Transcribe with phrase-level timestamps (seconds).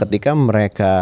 [0.00, 0.94] ketika mereka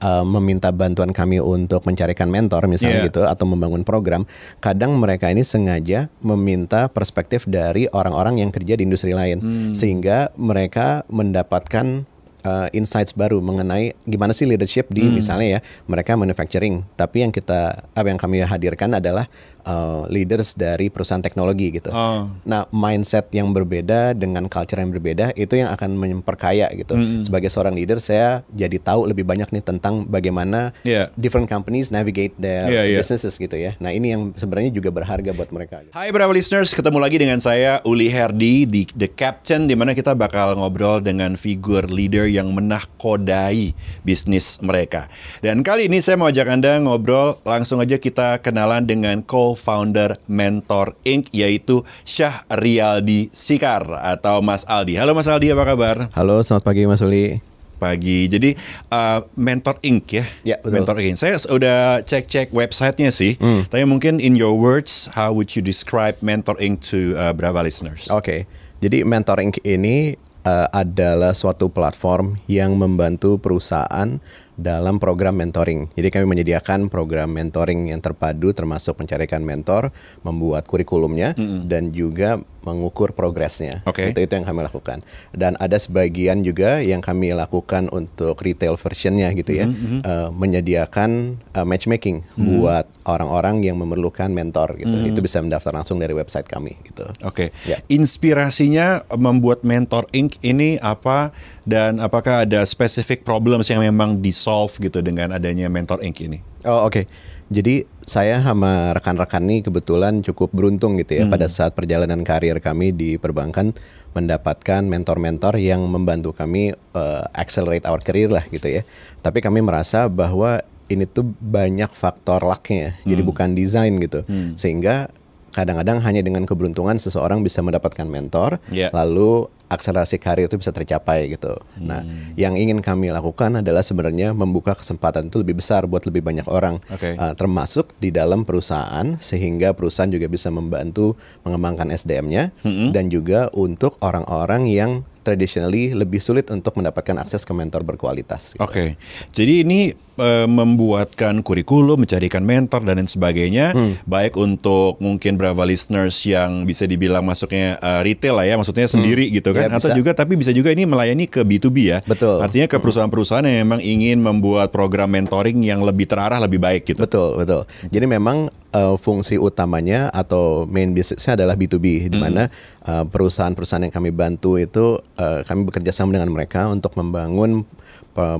[0.00, 3.06] uh, meminta bantuan kami untuk mencarikan mentor misalnya Yeah.
[3.10, 4.26] gitu atau membangun program,
[4.58, 9.40] kadang mereka ini sengaja meminta perspektif dari orang-orang yang kerja di industri lain.
[9.72, 12.04] Sehingga mereka mendapatkan
[12.44, 17.84] uh, insights baru mengenai gimana sih leadership di misalnya ya mereka manufacturing, tapi yang kita
[17.94, 19.28] apa yang kami hadirkan adalah
[19.64, 21.90] uh, leaders dari perusahaan teknologi gitu.
[21.90, 22.28] Oh.
[22.44, 26.94] Nah, mindset yang berbeda dengan culture yang berbeda itu yang akan memperkaya gitu.
[27.22, 31.12] Sebagai seorang leader, saya jadi tahu lebih banyak nih tentang bagaimana Yeah.
[31.18, 32.98] different companies navigate their Yeah, yeah.
[33.02, 33.76] businesses gitu ya.
[33.82, 35.82] Nah, ini yang sebenarnya juga berharga buat mereka.
[35.84, 35.92] gitu.
[35.92, 40.16] Hai Bravo listeners, ketemu lagi dengan saya Uli Herdi di The Captain di mana kita
[40.16, 45.06] bakal ngobrol dengan figur leader yang menahkodai bisnis mereka.
[45.40, 50.94] Dan kali ini saya mau ajak Anda ngobrol langsung aja kita kenalan dengan co-founder Mentor
[51.02, 54.94] Inc yaitu Syah Rialdi Sikar atau Mas Aldi.
[54.94, 56.06] Halo Mas Aldi, apa kabar?
[56.14, 57.42] Halo, selamat pagi Mas Uli.
[57.82, 58.30] Pagi.
[58.30, 58.54] Jadi
[58.94, 60.24] uh, Mentor Inc ya.
[60.46, 60.70] Ya, betul.
[60.78, 61.18] Mentor Inc.
[61.18, 63.34] Saya udah cek-cek websitenya sih.
[63.42, 63.66] Hmm.
[63.66, 68.06] Tapi mungkin in your words, how would you describe Mentor Inc to uh, Brava listeners?
[68.12, 68.46] Oke.
[68.78, 70.14] Jadi mentoring ini
[70.46, 74.22] uh, adalah suatu platform yang membantu perusahaan
[74.60, 75.88] dalam program mentoring.
[75.96, 79.88] Jadi kami menyediakan program mentoring yang terpadu termasuk mencarikan mentor,
[80.20, 81.32] membuat kurikulumnya
[81.64, 83.80] dan juga mengukur progresnya.
[83.88, 84.12] Oke.
[84.12, 85.00] Itu itu yang kami lakukan.
[85.32, 89.66] Dan ada sebagian juga yang kami lakukan untuk retail versionnya gitu ya,
[90.00, 94.92] Uh, menyediakan uh, matchmaking buat orang-orang yang memerlukan mentor gitu.
[95.08, 97.08] Itu bisa mendaftar langsung dari website kami gitu.
[97.24, 97.54] Oke.
[97.64, 97.80] Ya.
[97.88, 101.32] Inspirasinya membuat Mentor Inc ini apa
[101.70, 106.42] dan apakah ada specific problems yang memang di-solve gitu dengan adanya Mentor Inc ini?
[106.66, 107.06] Oh oke.
[107.50, 112.90] Jadi saya sama rekan-rekan nih kebetulan cukup beruntung gitu ya pada saat perjalanan karir kami
[112.94, 113.74] di perbankan
[114.14, 118.82] mendapatkan mentor-mentor yang membantu kami uh, accelerate our career lah gitu ya.
[119.22, 124.26] Tapi kami merasa bahwa ini tuh banyak faktor lucknya, jadi bukan desain gitu.
[124.58, 125.06] Sehingga
[125.54, 128.90] kadang-kadang hanya dengan keberuntungan seseorang bisa mendapatkan mentor, Yeah.
[128.90, 131.54] lalu akselerasi karir itu bisa tercapai gitu.
[131.78, 132.02] Nah,
[132.34, 136.82] yang ingin kami lakukan adalah sebenarnya membuka kesempatan itu lebih besar buat lebih banyak orang,
[136.90, 137.14] Oke.
[137.14, 141.14] Uh, termasuk di dalam perusahaan sehingga perusahaan juga bisa membantu
[141.46, 142.50] mengembangkan SDM-nya
[142.90, 144.90] dan juga untuk orang-orang yang
[145.22, 148.56] traditionally lebih sulit untuk mendapatkan akses ke mentor berkualitas.
[148.56, 148.64] gitu.
[148.64, 148.96] Oke.
[149.30, 149.80] Jadi ini
[150.20, 153.96] eh, membuatkan kurikulum, mencarikan mentor dan lain sebagainya, Hmm.
[154.04, 159.26] baik untuk mungkin Brava listeners yang bisa dibilang masuknya eh, retail lah ya, maksudnya sendiri
[159.32, 159.96] gitu kan, Ya, atau bisa.
[159.96, 161.98] juga tapi bisa juga ini melayani ke B2B ya.
[162.04, 162.38] Betul.
[162.38, 167.00] Artinya ke perusahaan-perusahaan yang memang ingin membuat program mentoring yang lebih terarah, lebih baik gitu.
[167.00, 167.64] Betul, betul.
[167.88, 172.52] Jadi memang uh, fungsi utamanya atau main businessnya adalah B2B, di mana
[172.84, 177.79] uh, perusahaan-perusahaan yang kami bantu itu uh, kami bekerja sama dengan mereka untuk membangun uh,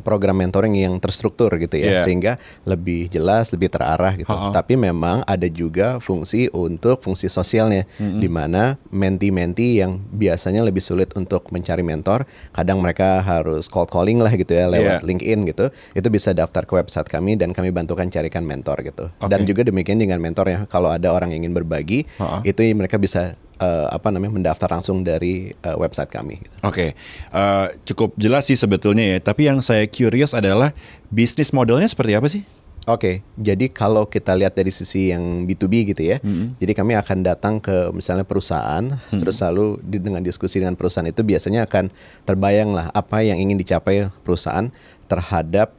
[0.05, 2.05] program mentoring yang terstruktur gitu ya, Yeah.
[2.05, 2.33] sehingga
[2.69, 4.29] lebih jelas, lebih terarah gitu.
[4.31, 4.53] Ha-ha.
[4.53, 11.11] Tapi memang ada juga fungsi untuk fungsi sosialnya, di mana menti-menti yang biasanya lebih sulit
[11.17, 15.07] untuk mencari mentor, kadang mereka harus cold calling lah gitu ya lewat Yeah.
[15.07, 15.67] LinkedIn gitu,
[15.97, 19.09] itu bisa daftar ke website kami dan kami bantukan carikan mentor gitu.
[19.19, 19.31] Oke.
[19.33, 22.45] Dan juga demikian dengan mentor ya, kalau ada orang yang ingin berbagi, Ha-ha.
[22.45, 26.41] itu mereka bisa eh, apa namanya mendaftar langsung dari eh, website kami.
[26.41, 26.57] Gitu.
[26.63, 26.97] Oke,
[27.31, 29.19] Eh, cukup jelas sih sebetulnya ya.
[29.23, 30.73] Tapi yang saya curious adalah
[31.07, 32.43] bisnis modelnya seperti apa sih?
[32.89, 36.17] Oke, jadi kalau kita lihat dari sisi yang B2B gitu ya,
[36.57, 38.83] jadi kami akan datang ke misalnya perusahaan,
[39.13, 41.93] terus lalu di- dengan diskusi dengan perusahaan itu biasanya akan
[42.25, 44.73] terbayang lah apa yang ingin dicapai perusahaan
[45.07, 45.77] terhadap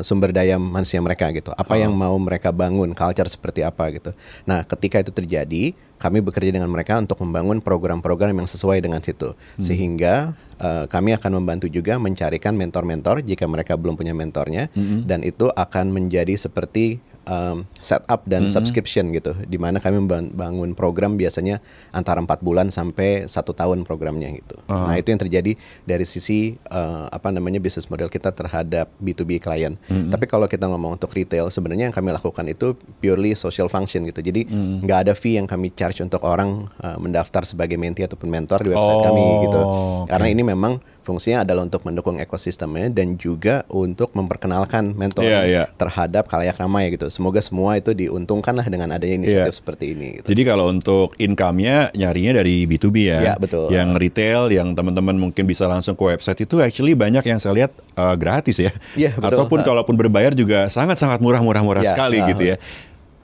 [0.00, 4.16] sumber daya manusia mereka gitu, apa yang mau mereka bangun, culture seperti apa gitu.
[4.44, 9.32] Nah, ketika itu terjadi, kami bekerja dengan mereka untuk membangun program-program yang sesuai dengan situ,
[9.62, 14.68] sehingga eh, kami akan membantu juga mencarikan mentor-mentor jika mereka belum punya mentornya,
[15.06, 20.72] dan itu akan menjadi seperti um, setup dan subscription gitu, di mana kami memban- bangun
[20.72, 24.56] program biasanya antara empat bulan sampai satu tahun programnya gitu.
[24.66, 25.52] Nah itu yang terjadi
[25.82, 29.76] dari sisi uh, apa namanya bisnis model kita terhadap B2B klien.
[29.84, 34.20] Tapi kalau kita ngomong untuk retail, sebenarnya yang kami lakukan itu purely social function gitu.
[34.20, 34.46] Jadi
[34.80, 38.70] nggak ada fee yang kami charge untuk orang uh, mendaftar sebagai mentee ataupun mentor di
[38.70, 39.60] website Oh, kami gitu.
[39.60, 40.08] oke.
[40.08, 45.64] Karena ini memang fungsinya adalah untuk mendukung ekosistemnya dan juga untuk memperkenalkan mentor Iya, iya.
[45.70, 47.06] terhadap kalayak ramai gitu.
[47.06, 49.60] Semoga semua itu diuntungkan lah dengan adanya inisiatif Iya.
[49.60, 50.08] seperti ini.
[50.18, 50.26] Gitu.
[50.32, 53.18] Jadi kalau untuk income-nya nyarinya dari B2B ya.
[53.22, 53.68] Ya, betul.
[53.68, 57.72] Yang retail yang teman-teman mungkin bisa langsung ke website itu actually banyak yang saya lihat
[57.94, 58.72] uh, gratis ya.
[58.96, 59.28] Iya, betul.
[59.28, 59.64] Ataupun Ha.
[59.64, 62.28] kalaupun berbayar juga sangat-sangat murah-murah-murah Ya, sekali ya.
[62.32, 62.56] gitu ya.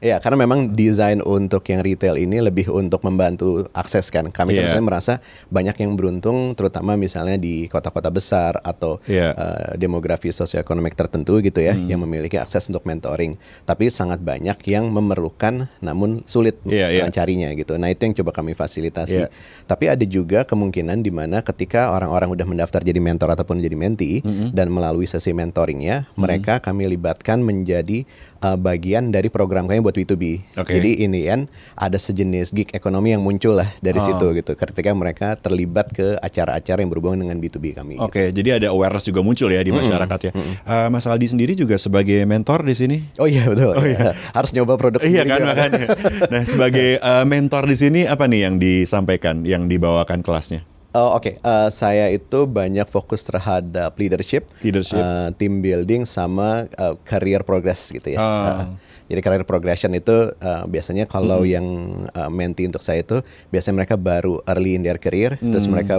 [0.00, 4.32] Ya, karena memang desain untuk yang retail ini lebih untuk membantu akses kan.
[4.32, 4.81] Kami yeah.
[4.81, 5.20] merasa
[5.52, 9.37] banyak yang beruntung, terutama misalnya di kota-kota besar atau Iya.
[9.37, 11.85] uh, demografi sosioekonomik tertentu gitu ya, Hmm.
[11.85, 13.37] yang memiliki akses untuk mentoring.
[13.69, 17.05] Tapi sangat banyak yang memerlukan, namun sulit Iya, iya.
[17.05, 17.76] mencarinya gitu.
[17.76, 19.20] Nah itu yang coba kami fasilitasi.
[19.20, 19.29] Iya.
[19.69, 24.25] Tapi ada juga kemungkinan di mana ketika orang-orang udah mendaftar jadi mentor ataupun jadi mentee
[24.25, 24.49] Hmm.
[24.56, 28.08] dan melalui sesi mentoringnya, mereka kami libatkan menjadi
[28.41, 30.57] uh, bagian dari program kami buat B2B.
[30.57, 30.77] Oke.
[30.77, 34.05] Jadi ini kan ada sejenis gig ekonomi yang muncul lah dari Oh.
[34.07, 34.53] situ gitu.
[34.55, 37.97] Ketika mereka terlibat ke acara-acara yang berhubungan dengan B2B kami.
[37.97, 40.33] Oke, jadi ada awareness juga muncul ya di masyarakat ya.
[40.33, 42.97] Eh, Mas Aldi sendiri juga sebagai mentor di sini.
[43.17, 43.77] Oh iya betul.
[44.37, 45.49] Harus nyoba produk Iya kan juga.
[45.49, 45.85] makanya.
[46.33, 50.65] Nah sebagai eh, mentor di sini apa nih yang disampaikan, yang dibawakan kelasnya?
[50.91, 54.99] Oh, Oke, Eh, saya itu banyak fokus terhadap leadership, Leadership.
[54.99, 58.19] eh, team building, sama eh, career progress gitu ya.
[58.19, 58.27] Ah.
[58.67, 58.67] Eh,
[59.09, 61.63] jadi career progression itu eh, biasanya kalau yang
[62.05, 65.73] eh, mentee untuk saya itu biasanya mereka baru early in their career, terus Mm.
[65.73, 65.95] mereka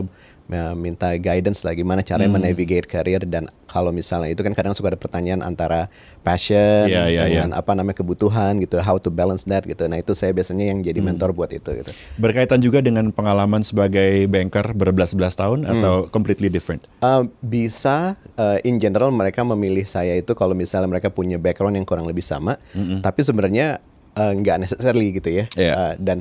[0.52, 4.92] eh, minta guidance lah gimana caranya menavigate career dan kalau misalnya itu kan kadang suka
[4.92, 5.88] ada pertanyaan antara
[6.28, 9.88] passion Iya, iya, dengan apa namanya kebutuhan gitu, how to balance that gitu.
[9.88, 11.92] Nah itu saya biasanya yang jadi mentor buat itu gitu.
[12.20, 16.84] Berkaitan juga dengan pengalaman sebagai banker berbelas-belas tahun atau completely different?
[17.00, 21.88] Uh, bisa uh, in general mereka memilih saya itu kalau misalnya mereka punya background yang
[21.88, 22.60] kurang lebih sama,
[23.00, 23.80] tapi sebenarnya
[24.20, 25.46] uh, nggak necessarily gitu ya.
[25.56, 25.74] Iya.
[25.74, 26.18] Uh, dan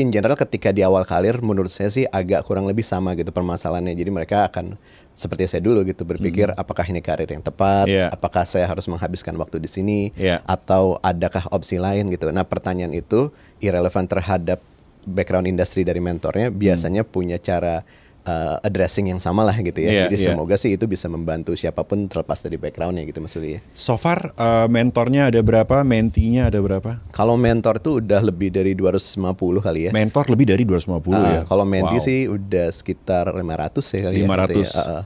[0.00, 3.92] in general ketika di awal karir menurut saya sih agak kurang lebih sama gitu permasalahannya.
[3.92, 4.80] Jadi mereka akan
[5.12, 8.08] seperti saya dulu gitu berpikir apakah ini karir yang tepat, Iya.
[8.08, 10.40] apakah saya harus menghabiskan waktu di sini, Iya.
[10.48, 12.32] atau adakah opsi lain gitu.
[12.32, 13.28] Nah pertanyaan itu
[13.60, 14.64] irrelevant terhadap
[15.04, 17.84] background industri dari mentornya biasanya punya cara
[18.30, 19.90] uh, addressing yang sama lah gitu ya.
[19.90, 20.26] Iya, Jadi iya.
[20.32, 23.60] semoga sih itu bisa membantu siapa pun terlepas dari backgroundnya gitu maksudnya.
[23.74, 27.02] So far eh, mentornya ada berapa, mentinya ada berapa?
[27.10, 29.90] Kalau mentor tuh udah lebih dari 250 kali ya.
[29.90, 31.42] Mentor lebih dari 250 Uh, ya.
[31.44, 32.06] Kalau mentee Wow.
[32.06, 34.26] sih udah sekitar 500 ya kali ya.
[34.26, 34.46] 500.
[34.46, 34.70] gitu ya.
[34.70, 35.04] Uh, uh.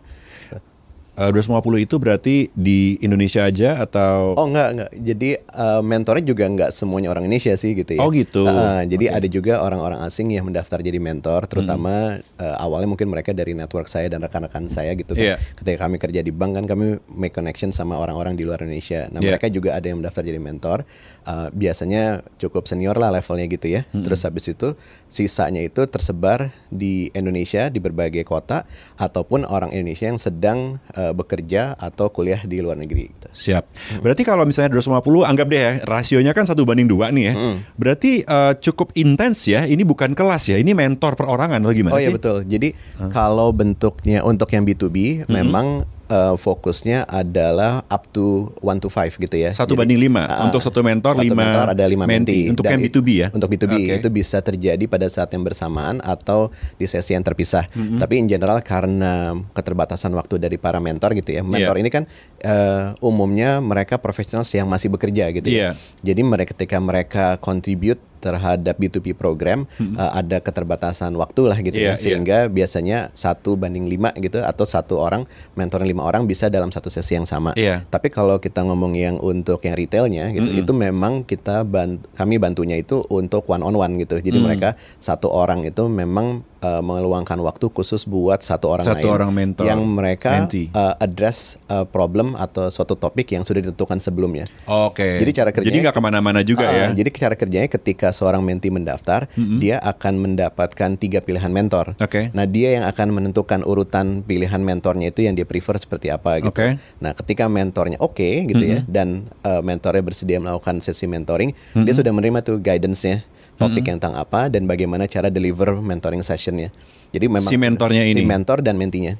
[1.14, 4.90] Eh, 250 itu berarti di Indonesia aja atau Oh enggak enggak.
[4.98, 8.02] Jadi uh, mentornya juga enggak semuanya orang Indonesia sih gitu ya.
[8.02, 8.42] Oh, gitu.
[8.42, 13.30] Uh, jadi ada juga orang-orang asing yang mendaftar jadi mentor, terutama uh, awalnya mungkin mereka
[13.30, 15.38] dari network saya dan rekan-rekan saya gitu kan.
[15.38, 19.06] Ketika kami kerja di bank kan kami make connection sama orang-orang di luar Indonesia.
[19.14, 19.38] Nah Iya.
[19.38, 20.82] mereka juga ada yang mendaftar jadi mentor.
[21.24, 23.86] Uh, biasanya cukup senior lah levelnya gitu ya.
[23.94, 24.74] Terus habis itu
[25.06, 28.66] sisanya itu tersebar di Indonesia di berbagai kota
[28.98, 33.12] ataupun orang Indonesia yang sedang uh, bekerja atau kuliah di luar negeri.
[33.12, 33.28] Gitu.
[33.28, 33.64] Siap.
[34.00, 37.34] Berarti kalau misalnya 250 anggap deh ya, rasionya kan satu banding dua nih ya.
[37.76, 39.66] Berarti eh, cukup intens ya.
[39.66, 42.16] Ini bukan kelas ya, ini mentor perorangan atau gimana Oh iya sih?
[42.16, 42.46] betul.
[42.46, 42.72] Jadi
[43.10, 49.34] kalau bentuknya untuk yang B2B memang uh, fokusnya adalah up to one to five gitu
[49.34, 49.50] ya.
[49.50, 50.24] Satu Jadi, banding lima.
[50.24, 52.16] uh, Untuk satu mentor, satu lima mentor ada lima mentee.
[52.44, 52.50] mentee.
[52.50, 53.28] Untuk Dan yang i- B2B ya?
[53.30, 53.94] Untuk B2B Oke.
[53.98, 57.64] itu bisa terjadi pada saat yang bersamaan atau di sesi yang terpisah.
[57.72, 59.14] Tapi in general karena
[59.52, 61.40] keterbatasan waktu dari para mentor gitu ya.
[61.40, 61.82] Mentor Iya.
[61.82, 62.04] ini kan
[62.40, 65.74] uh, umumnya mereka profesional yang masih bekerja gitu Iya.
[65.74, 65.80] ya.
[66.02, 69.68] Jadi mereka ketika mereka contribute terhadap B2B program
[70.00, 74.64] uh, ada keterbatasan waktu lah gitu Iya, ya sehingga biasanya satu banding lima gitu atau
[74.64, 77.52] satu orang mentoring lima orang bisa dalam satu sesi yang sama.
[77.52, 77.84] Iya.
[77.84, 82.80] Tapi kalau kita ngomong yang untuk yang retailnya gitu itu memang kita bantu, kami bantunya
[82.80, 84.22] itu untuk one on one gitu.
[84.22, 84.44] Jadi Mm.
[84.46, 89.30] mereka satu orang itu memang uh, meluangkan waktu khusus buat satu orang Satu lain orang
[89.30, 90.32] mentor, yang mereka
[90.72, 94.48] uh, address uh, problem atau suatu topik yang sudah ditentukan sebelumnya.
[94.64, 95.20] Oke.
[95.20, 96.86] Jadi cara kerjanya- Jadi nggak ke mana-mana juga Ah, ya.
[96.96, 99.28] Jadi cara kerjanya ketika seorang mentee mendaftar,
[99.60, 101.92] dia akan mendapatkan tiga pilihan mentor.
[102.00, 102.32] Oke.
[102.32, 106.48] Nah dia yang akan menentukan urutan pilihan mentornya itu yang dia prefer seperti apa gitu.
[106.48, 106.80] Oke.
[106.98, 112.08] Nah ketika mentornya oke gitu ya dan uh, mentornya bersedia melakukan sesi mentoring, dia sudah
[112.08, 116.68] menerima tuh guidance-nya topik yang tentang apa dan bagaimana cara deliver mentoring sessionnya.
[117.10, 118.22] Jadi memang Si mentornya si ini?
[118.22, 119.14] mentor dan mentinya.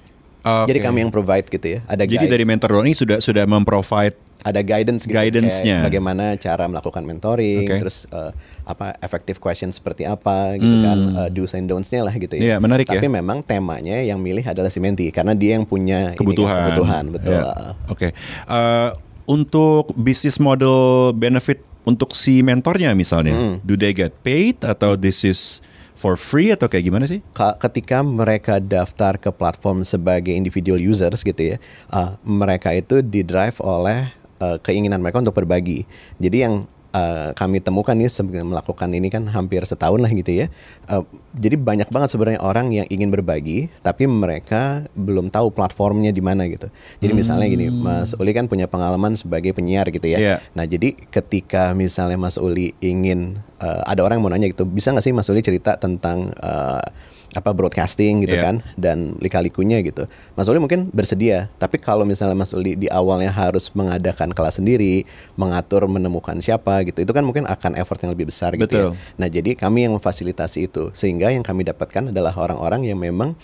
[0.45, 0.69] Oke.
[0.71, 1.81] Jadi kami yang provide gitu ya.
[1.87, 4.13] Ada Jadi guides dari mentor ini sudah sudah memprovide
[4.45, 5.81] ada guidance gitu Guidance-nya.
[5.81, 7.81] bagaimana cara melakukan mentoring Oke.
[7.81, 8.29] terus eh,
[8.63, 12.45] apa effective question seperti apa gitu kan eh, do's and don'ts-nya lah gitu Hmm.
[12.45, 12.57] Iya, ya.
[12.59, 12.93] menarik ya.
[12.93, 16.61] Tapi memang temanya yang milih adalah si mentee karena dia yang punya ini kan, kebutuhan.
[16.61, 17.41] kebutuhan betul.
[17.41, 17.53] Ya.
[17.89, 18.09] Oke.
[18.45, 18.91] Eh,
[19.25, 20.77] untuk bisnis model
[21.15, 23.57] benefit untuk si mentornya misalnya, Hmm.
[23.61, 25.61] do they get paid atau this is
[25.95, 27.21] for free atau kayak gimana sih?
[27.33, 31.57] Ka- ketika mereka daftar ke platform sebagai individual users gitu ya,
[31.89, 34.11] uh, mereka itu didrive oleh
[34.41, 35.87] uh, keinginan mereka untuk berbagi.
[36.19, 36.55] Jadi yang
[36.95, 40.47] uh, kami temukan nih sebelum melakukan ini kan hampir setahun lah gitu ya.
[40.87, 41.03] Uh,
[41.35, 46.47] jadi banyak banget sebenarnya orang yang ingin berbagi, tapi mereka belum tahu platformnya di mana
[46.47, 46.71] gitu.
[47.03, 47.21] Jadi hmm.
[47.21, 50.19] misalnya gini, Mas Uli kan punya pengalaman sebagai penyiar gitu ya.
[50.23, 50.39] Yeah.
[50.55, 55.05] Nah jadi ketika misalnya Mas Uli ingin uh, ada orang mau nanya gitu, bisa nggak
[55.05, 56.87] sih Mas Uli cerita tentang uh,
[57.35, 58.47] apa broadcasting gitu yeah.
[58.51, 60.07] kan dan lika-likunya gitu.
[60.39, 65.05] Mas Uli mungkin bersedia, tapi kalau misalnya Mas Uli di awalnya harus mengadakan kelas sendiri,
[65.35, 68.87] mengatur menemukan siapa gitu, itu kan mungkin akan effort yang lebih besar gitu ya.
[69.19, 73.35] Nah, jadi kami yang memfasilitasi itu sehingga yang kami dapatkan adalah orang-orang yang memang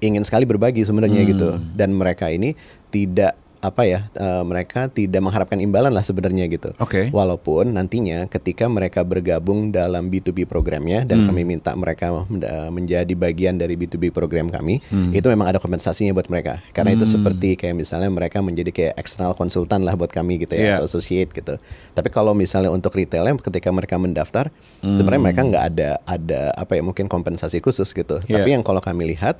[0.00, 1.30] ingin sekali berbagi sebenarnya hmm.
[1.36, 2.56] gitu dan mereka ini
[2.88, 6.72] tidak apa ya uh, mereka tidak mengharapkan imbalan lah sebenarnya gitu.
[6.80, 6.88] Oke.
[6.88, 7.04] Okay.
[7.12, 11.26] Walaupun nantinya ketika mereka bergabung dalam B2B programnya dan hmm.
[11.28, 12.24] kami minta mereka
[12.72, 15.12] menjadi bagian dari B2B program kami, hmm.
[15.12, 16.64] itu memang ada kompensasinya buat mereka.
[16.72, 16.98] Karena hmm.
[17.00, 20.78] itu seperti kayak misalnya mereka menjadi kayak eksternal konsultan lah buat kami gitu ya, yeah.
[20.80, 21.60] associate gitu.
[21.92, 24.48] Tapi kalau misalnya untuk retailnya ketika mereka mendaftar,
[24.80, 24.96] hmm.
[24.96, 28.24] sebenarnya mereka nggak ada ada apa ya mungkin kompensasi khusus gitu.
[28.24, 28.40] Yeah.
[28.40, 29.36] Tapi yang kalau kami lihat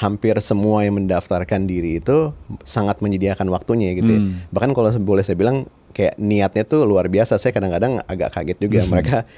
[0.00, 2.32] hampir semua yang mendaftarkan diri itu
[2.64, 4.20] sangat menyediakan waktunya gitu ya.
[4.24, 4.32] Hmm.
[4.48, 7.36] Bahkan kalau boleh saya bilang kayak niatnya tuh luar biasa.
[7.36, 9.28] Saya kadang-kadang agak kaget juga mereka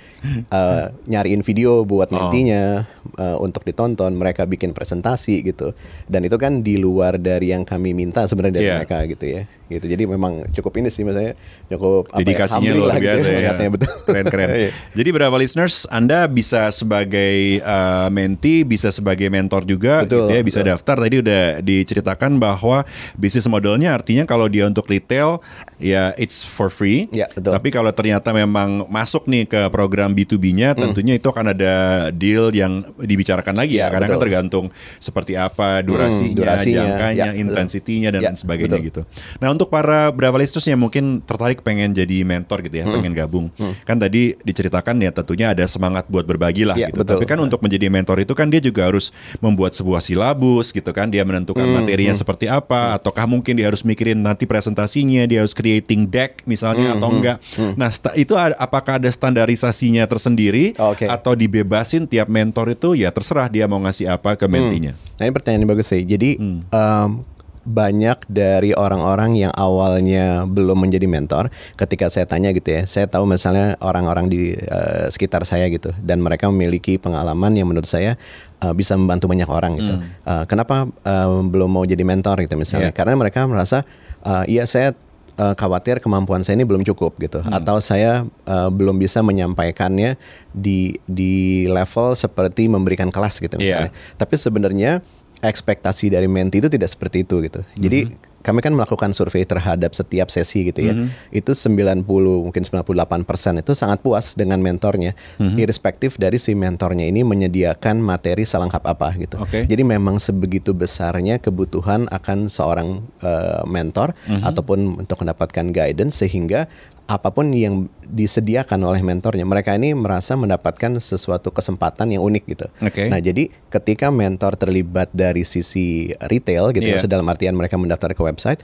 [0.54, 2.86] uh, nyariin video buat mentinya
[3.18, 3.18] oh.
[3.18, 4.14] uh, untuk ditonton.
[4.14, 5.74] Mereka bikin presentasi gitu.
[6.06, 8.78] Dan itu kan di luar dari yang kami minta sebenarnya dari yeah.
[8.78, 9.42] mereka gitu ya
[9.78, 9.86] gitu.
[9.88, 11.34] Jadi memang cukup ini sih maksudnya
[11.72, 13.52] cukup dedikasinya ya, luar biasa gitu, ya.
[13.56, 13.70] ya.
[13.70, 13.90] betul.
[14.06, 14.50] Keren keren.
[14.62, 14.70] Iya.
[14.92, 20.40] Jadi berapa listeners Anda bisa sebagai uh, menti, bisa sebagai mentor juga betul, gitu ya,
[20.44, 20.70] bisa betul.
[20.76, 20.96] daftar.
[21.08, 22.84] Tadi udah diceritakan bahwa
[23.16, 25.40] bisnis modelnya artinya kalau dia untuk retail
[25.80, 27.08] ya it's for free.
[27.10, 27.56] Ya, betul.
[27.56, 30.80] Tapi kalau ternyata memang masuk nih ke program B2B-nya hmm.
[30.88, 31.74] tentunya itu akan ada
[32.12, 34.64] deal yang dibicarakan lagi ya, ya karena kan tergantung
[35.00, 38.88] seperti apa durasinya, hmm, durasinya jangkanya, ya, intensitinya dan ya, sebagainya betul.
[38.88, 39.02] gitu.
[39.42, 42.94] Nah, untuk untuk para Brava listeners yang mungkin tertarik pengen jadi mentor gitu ya, hmm.
[42.98, 43.46] pengen gabung.
[43.54, 43.78] Hmm.
[43.86, 47.06] Kan tadi diceritakan ya tentunya ada semangat buat berbagi lah ya, gitu.
[47.06, 47.22] Betul.
[47.22, 51.14] Tapi kan untuk menjadi mentor itu kan dia juga harus membuat sebuah silabus gitu kan,
[51.14, 51.78] dia menentukan hmm.
[51.78, 52.22] materinya hmm.
[52.26, 52.96] seperti apa hmm.
[52.98, 56.96] ataukah mungkin dia harus mikirin nanti presentasinya, dia harus creating deck misalnya hmm.
[56.98, 57.36] atau hmm, enggak.
[57.54, 57.72] Hmm.
[57.78, 61.06] Nah, itu apakah ada standarisasinya tersendiri oh, okay.
[61.06, 64.98] atau dibebasin tiap mentor itu ya terserah dia mau ngasih apa ke mentinya.
[64.98, 65.14] Hmm.
[65.22, 66.02] Nah, ini pertanyaan yang bagus sih.
[66.02, 66.74] Jadi hmm.
[66.74, 67.22] um,
[67.62, 71.46] banyak dari orang-orang yang awalnya belum menjadi mentor
[71.78, 76.18] ketika saya tanya gitu ya saya tahu misalnya orang-orang di uh, sekitar saya gitu dan
[76.18, 78.18] mereka memiliki pengalaman yang menurut saya
[78.66, 80.26] uh, bisa membantu banyak orang gitu hmm.
[80.26, 82.96] uh, kenapa uh, belum mau jadi mentor gitu misalnya yeah.
[82.98, 83.86] karena mereka merasa
[84.26, 84.98] uh, iya saya
[85.38, 87.52] uh, khawatir kemampuan saya ini belum cukup gitu hmm.
[87.62, 90.18] atau saya uh, belum bisa menyampaikannya
[90.50, 94.18] di di level seperti memberikan kelas gitu misalnya yeah.
[94.18, 94.98] tapi sebenarnya
[95.42, 97.60] ekspektasi dari menti itu tidak seperti itu gitu.
[97.60, 97.82] Mm-hmm.
[97.82, 98.14] Jadi mhm.
[98.46, 100.94] kami kan melakukan survei terhadap setiap sesi gitu ya.
[100.94, 101.34] Mm-hmm.
[101.34, 102.06] Itu 90
[102.46, 105.18] mungkin 98% itu sangat puas dengan mentornya.
[105.42, 105.58] Mm-hmm.
[105.58, 109.42] Irrespektif dari si mentornya ini menyediakan materi selengkap apa gitu.
[109.42, 109.66] Okay.
[109.66, 114.46] Jadi memang sebegitu besarnya kebutuhan akan seorang uh, mentor mm-hmm.
[114.46, 116.70] ataupun untuk mendapatkan guidance sehingga
[117.10, 122.66] apa pun yang disediakan oleh mentornya, mereka ini merasa mendapatkan sesuatu kesempatan yang unik gitu.
[122.78, 123.08] Okay.
[123.10, 127.08] Nah, jadi ketika mentor terlibat dari sisi retail gitu, yeah.
[127.08, 128.62] dalam artian mereka mendaftar ke website,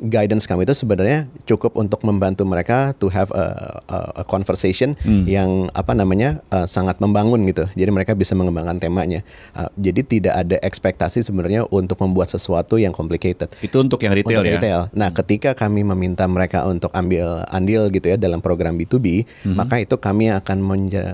[0.00, 5.28] guidance kami itu sebenarnya cukup untuk membantu mereka to have a, a, a conversation hmm.
[5.28, 7.68] yang apa namanya uh, sangat membangun gitu.
[7.76, 9.20] Jadi mereka bisa mengembangkan temanya.
[9.52, 13.52] Uh, jadi tidak ada ekspektasi sebenarnya untuk membuat sesuatu yang complicated.
[13.60, 14.56] Itu untuk yang retail untuk ya.
[14.56, 14.80] Retail.
[14.96, 19.56] Nah, ketika kami meminta mereka untuk ambil andil gitu ya dalam program B2B, hmm.
[19.56, 20.58] maka itu kami akan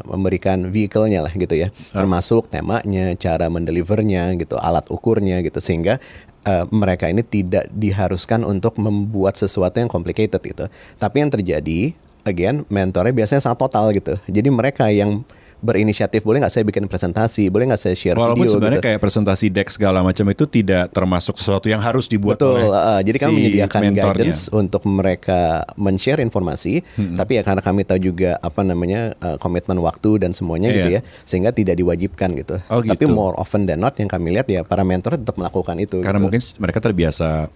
[0.07, 1.75] memberikan vehicle-nya lah gitu ya.
[1.75, 2.07] Hmm.
[2.07, 5.99] Termasuk temanya, cara mendelivernya gitu, alat ukurnya gitu sehingga
[6.47, 10.71] uh, mereka ini tidak diharuskan untuk membuat sesuatu yang complicated gitu.
[10.97, 14.15] Tapi yang terjadi, again, mentornya biasanya sangat total gitu.
[14.31, 15.27] Jadi mereka yang
[15.67, 18.87] berinisiatif boleh nggak saya bikin presentasi boleh nggak saya share walaupun video sebenarnya gitu.
[18.87, 23.01] kayak presentasi deck segala macam itu tidak termasuk sesuatu yang harus dibuat betul oleh uh,
[23.03, 24.05] jadi kami si menyediakan mentornya.
[24.07, 27.19] guidance untuk mereka men-share informasi hmm.
[27.19, 30.77] tapi ya karena kami tahu juga apa namanya uh, komitmen waktu dan semuanya yeah.
[30.79, 31.01] gitu iya.
[31.03, 32.57] ya sehingga tidak diwajibkan gitu.
[32.71, 35.77] Oh, gitu tapi more often than not yang kami lihat ya para mentor tetap melakukan
[35.83, 36.25] itu karena gitu.
[36.31, 37.51] mungkin mereka terbiasa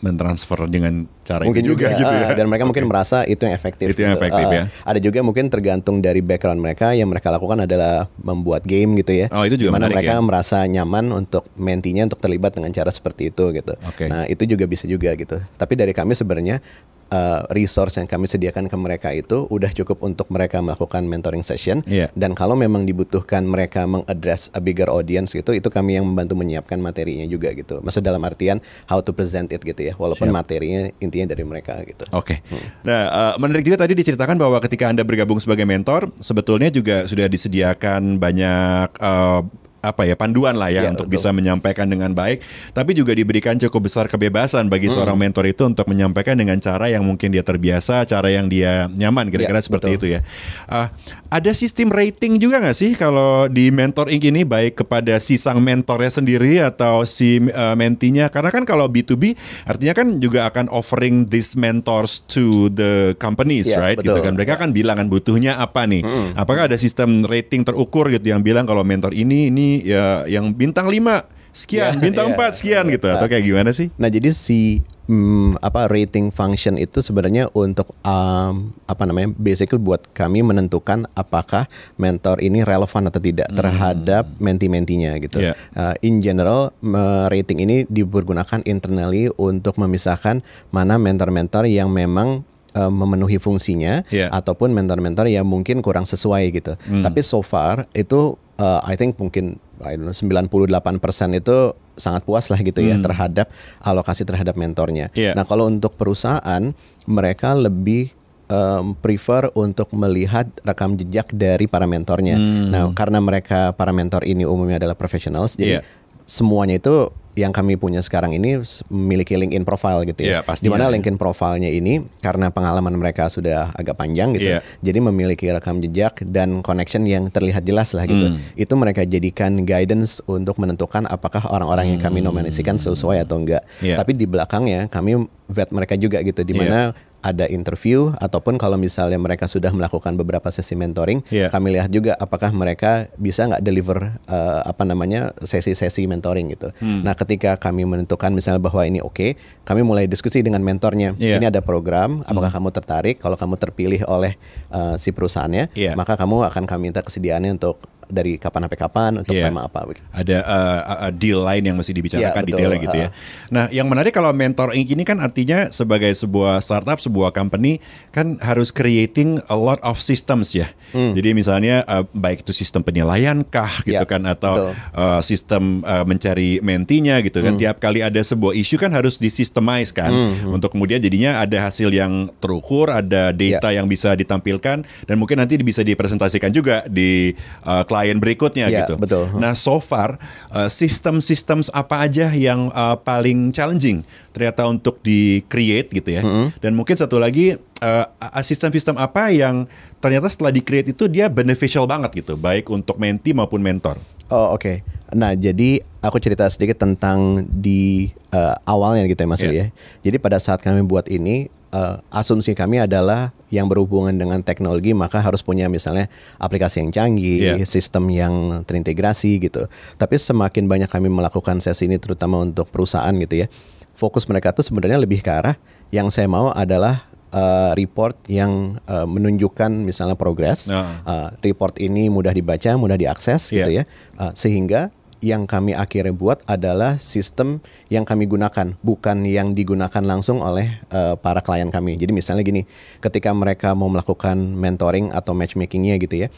[0.00, 2.26] mentransfer dengan cara mungkin itu juga, juga gitu ya.
[2.30, 2.70] Ah, dan mereka okay.
[2.70, 3.86] mungkin merasa itu yang efektif.
[3.92, 4.22] Itu yang gitu.
[4.24, 4.62] efektif uh, ya.
[4.86, 9.26] Ada juga mungkin tergantung dari background mereka yang mereka lakukan adalah membuat game gitu ya.
[9.34, 10.22] Oh, itu juga Di mana mereka ya?
[10.22, 13.74] merasa nyaman untuk mentinya untuk terlibat dengan cara seperti itu gitu.
[13.94, 14.08] Okay.
[14.08, 15.36] Nah, itu juga bisa juga gitu.
[15.58, 16.62] Tapi dari kami sebenarnya
[17.10, 21.80] uh, resource yang kami sediakan ke mereka itu udah cukup untuk mereka melakukan mentoring session
[21.84, 22.08] Iya.
[22.12, 26.76] dan kalau memang dibutuhkan mereka mengaddress a bigger audience gitu itu kami yang membantu menyiapkan
[26.78, 30.36] materinya juga gitu maksud dalam artian how to present it gitu ya walaupun Siap.
[30.36, 32.40] materinya intinya dari mereka gitu Oke.
[32.82, 37.28] Nah, eh, menarik juga tadi diceritakan bahwa ketika Anda bergabung sebagai mentor, sebetulnya juga sudah
[37.28, 39.40] disediakan banyak eh,
[39.88, 41.18] apa ya panduan lah ya Ya, untuk betul.
[41.18, 42.38] bisa menyampaikan dengan baik,
[42.70, 47.02] tapi juga diberikan cukup besar kebebasan bagi seorang mentor itu untuk menyampaikan dengan cara yang
[47.02, 49.98] mungkin dia terbiasa, cara yang dia nyaman, kira-kira Ya, seperti betul.
[49.98, 50.20] itu ya.
[50.66, 50.92] Ah,
[51.28, 55.58] ada sistem rating juga nggak sih kalau di mentor Inc ini baik kepada si sang
[55.58, 58.30] mentornya sendiri atau si uh, mentinya?
[58.30, 63.80] Karena kan kalau B2B artinya kan juga akan offering these mentors to the companies, Ya,
[63.80, 63.98] right?
[63.98, 64.24] Gitu betul.
[64.24, 64.32] kan.
[64.36, 66.04] Mereka kan bilang kan butuhnya apa nih?
[66.34, 70.86] Apakah ada sistem rating terukur gitu yang bilang kalau mentor ini ini ya yang bintang
[70.86, 72.36] 5 sekian, Ya, bintang ya.
[72.38, 73.90] 4 sekian gitu atau kayak gimana sih?
[73.98, 74.78] Nah, jadi si
[75.10, 79.34] hmm, apa rating function itu sebenarnya untuk um, apa namanya?
[79.34, 81.66] basically buat kami menentukan apakah
[81.98, 85.42] mentor ini relevan atau tidak terhadap menti-mentinya gitu.
[85.42, 85.58] Yeah.
[85.74, 92.46] Uh, in general, me- rating ini dipergunakan internally untuk memisahkan mana mentor-mentor yang memang
[92.78, 94.30] uh, memenuhi fungsinya Yeah.
[94.30, 96.78] ataupun mentor-mentor yang mungkin kurang sesuai gitu.
[96.78, 101.56] Tapi so far itu uh, I think mungkin I don't know 98% itu
[101.98, 103.50] sangat puas lah gitu ya terhadap
[103.82, 105.10] alokasi terhadap mentornya.
[105.12, 105.34] Iya.
[105.34, 106.70] Nah, kalau untuk perusahaan
[107.06, 108.14] mereka lebih
[108.48, 112.36] um, prefer untuk melihat rekam jejak dari para mentornya.
[112.38, 115.80] Nah, karena mereka para mentor ini umumnya adalah professionals, jadi Iya.
[116.28, 117.08] Semuanya itu
[117.38, 118.58] yang kami punya sekarang ini
[118.90, 120.42] memiliki LinkedIn profile gitu Iya, ya.
[120.42, 120.66] pastinya.
[120.66, 124.60] Di mana LinkedIn profilnya ini karena pengalaman mereka sudah agak panjang gitu, Iya.
[124.82, 128.34] jadi memiliki rekam jejak dan connection yang terlihat jelas lah gitu.
[128.34, 128.42] Hmm.
[128.58, 133.62] Itu mereka jadikan guidance untuk menentukan apakah orang-orang yang kami nominasikan sesuai atau enggak.
[133.78, 133.86] Hmm.
[133.86, 133.96] Iya.
[134.02, 139.18] Tapi di belakangnya kami vet mereka juga gitu, di mana ada interview ataupun kalau misalnya
[139.18, 141.50] mereka sudah melakukan beberapa sesi mentoring, Iya.
[141.50, 146.70] kami lihat juga apakah mereka bisa nggak deliver eh, apa namanya sesi-sesi mentoring gitu.
[146.78, 147.02] Hmm.
[147.02, 149.34] Nah, ketika kami menentukan misalnya bahwa ini oke,
[149.66, 151.18] kami mulai diskusi dengan mentornya.
[151.18, 151.42] Iya.
[151.42, 153.16] Ini ada program, apakah kamu tertarik?
[153.18, 154.38] Kalau kamu terpilih oleh
[154.70, 155.98] eh, si perusahaannya, Iya.
[155.98, 159.52] maka kamu akan kami minta kesediaannya untuk dari kapan sampai kapan untuk Iya.
[159.52, 159.84] tema apa.
[160.10, 162.56] Ada uh, uh, deal lain yang mesti dibicarakan Ya, betul.
[162.56, 163.08] detailnya gitu ya.
[163.52, 167.78] Nah, yang menarik kalau mentor Inc ini kan artinya sebagai sebuah startup, sebuah company
[168.10, 170.72] kan harus creating a lot of systems ya.
[170.90, 173.96] Jadi misalnya uh, baik itu sistem penilaian kah gitu Hmm.
[173.98, 174.72] Ya, kan atau betul.
[174.94, 177.54] uh, sistem uh, mencari mentinya gitu kan.
[177.54, 177.60] Hmm.
[177.60, 181.90] Tiap kali ada sebuah isu kan harus disistemize kan Hmm, untuk kemudian jadinya ada hasil
[181.90, 183.78] yang terukur, ada data Ya.
[183.78, 188.96] yang bisa ditampilkan dan mungkin nanti bisa dipresentasikan juga di uh, klien berikutnya Ya, gitu.
[188.96, 189.28] betul.
[189.34, 190.16] Nah, so far
[190.48, 196.22] uh, sistem-sistem apa aja yang uh, paling challenging ternyata untuk di create gitu ya.
[196.56, 199.66] Dan mungkin satu lagi uh, uh, sistem-sistem apa yang
[199.98, 203.98] ternyata setelah di create itu dia beneficial banget gitu, baik untuk menti maupun mentor.
[204.28, 204.84] Oh oke.
[205.16, 209.40] Nah jadi aku cerita sedikit tentang di eh, awalnya gitu ya Mas.
[209.40, 209.66] Uli ya.
[210.04, 215.16] Jadi pada saat kami buat ini eh, asumsi kami adalah yang berhubungan dengan teknologi maka
[215.24, 217.64] harus punya misalnya aplikasi yang canggih, Iya.
[217.64, 219.64] sistem yang terintegrasi gitu.
[219.96, 223.48] Tapi semakin banyak kami melakukan sesi ini terutama untuk perusahaan gitu ya.
[223.96, 225.56] Fokus mereka tuh sebenarnya lebih ke arah
[225.88, 230.68] yang saya mau adalah eh, report yang eh, menunjukkan misalnya progres.
[230.68, 231.00] Ah.
[231.08, 233.82] Uh, report ini mudah dibaca, mudah diakses gitu Iya.
[233.82, 233.84] ya.
[234.20, 237.58] Uh, sehingga yang kami akhirnya buat adalah sistem
[237.90, 241.98] yang kami gunakan, bukan yang digunakan langsung oleh uh, para klien kami.
[241.98, 242.62] Jadi misalnya gini,
[243.02, 246.28] ketika mereka mau melakukan mentoring atau matchmakingnya gitu ya,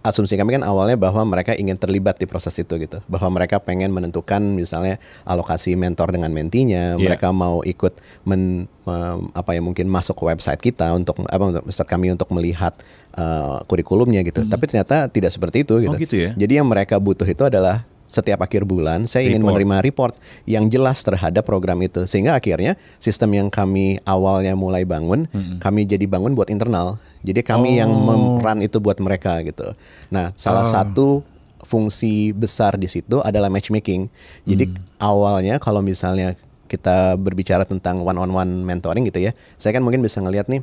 [0.00, 3.92] asumsi kami kan awalnya bahwa mereka ingin terlibat di proses itu gitu, bahwa mereka pengen
[3.92, 4.96] menentukan misalnya
[5.28, 7.04] alokasi mentor dengan mentinya, Iya.
[7.04, 8.64] mereka mau ikut men,
[9.36, 12.74] apa ya mungkin masuk ke website kita untuk apa untuk website kami untuk melihat
[13.14, 14.42] uh, kurikulumnya gitu.
[14.48, 15.94] Tapi ternyata tidak seperti itu gitu.
[15.94, 16.30] Oh, gitu ya?
[16.34, 19.54] Jadi yang mereka butuh itu adalah setiap akhir bulan saya ingin Report.
[19.54, 20.14] menerima report
[20.50, 22.02] yang jelas terhadap program itu.
[22.10, 25.30] Sehingga akhirnya sistem yang kami awalnya mulai bangun
[25.62, 26.98] kami jadi bangun buat internal.
[27.22, 28.02] Jadi kami yang Oh.
[28.10, 29.70] memeran itu buat mereka gitu.
[30.10, 31.22] Nah salah satu
[31.62, 34.10] fungsi besar di situ adalah matchmaking.
[34.42, 36.34] Jadi awalnya kalau misalnya
[36.66, 40.62] kita berbicara tentang one on one mentoring gitu ya saya kan mungkin bisa ngelihat nih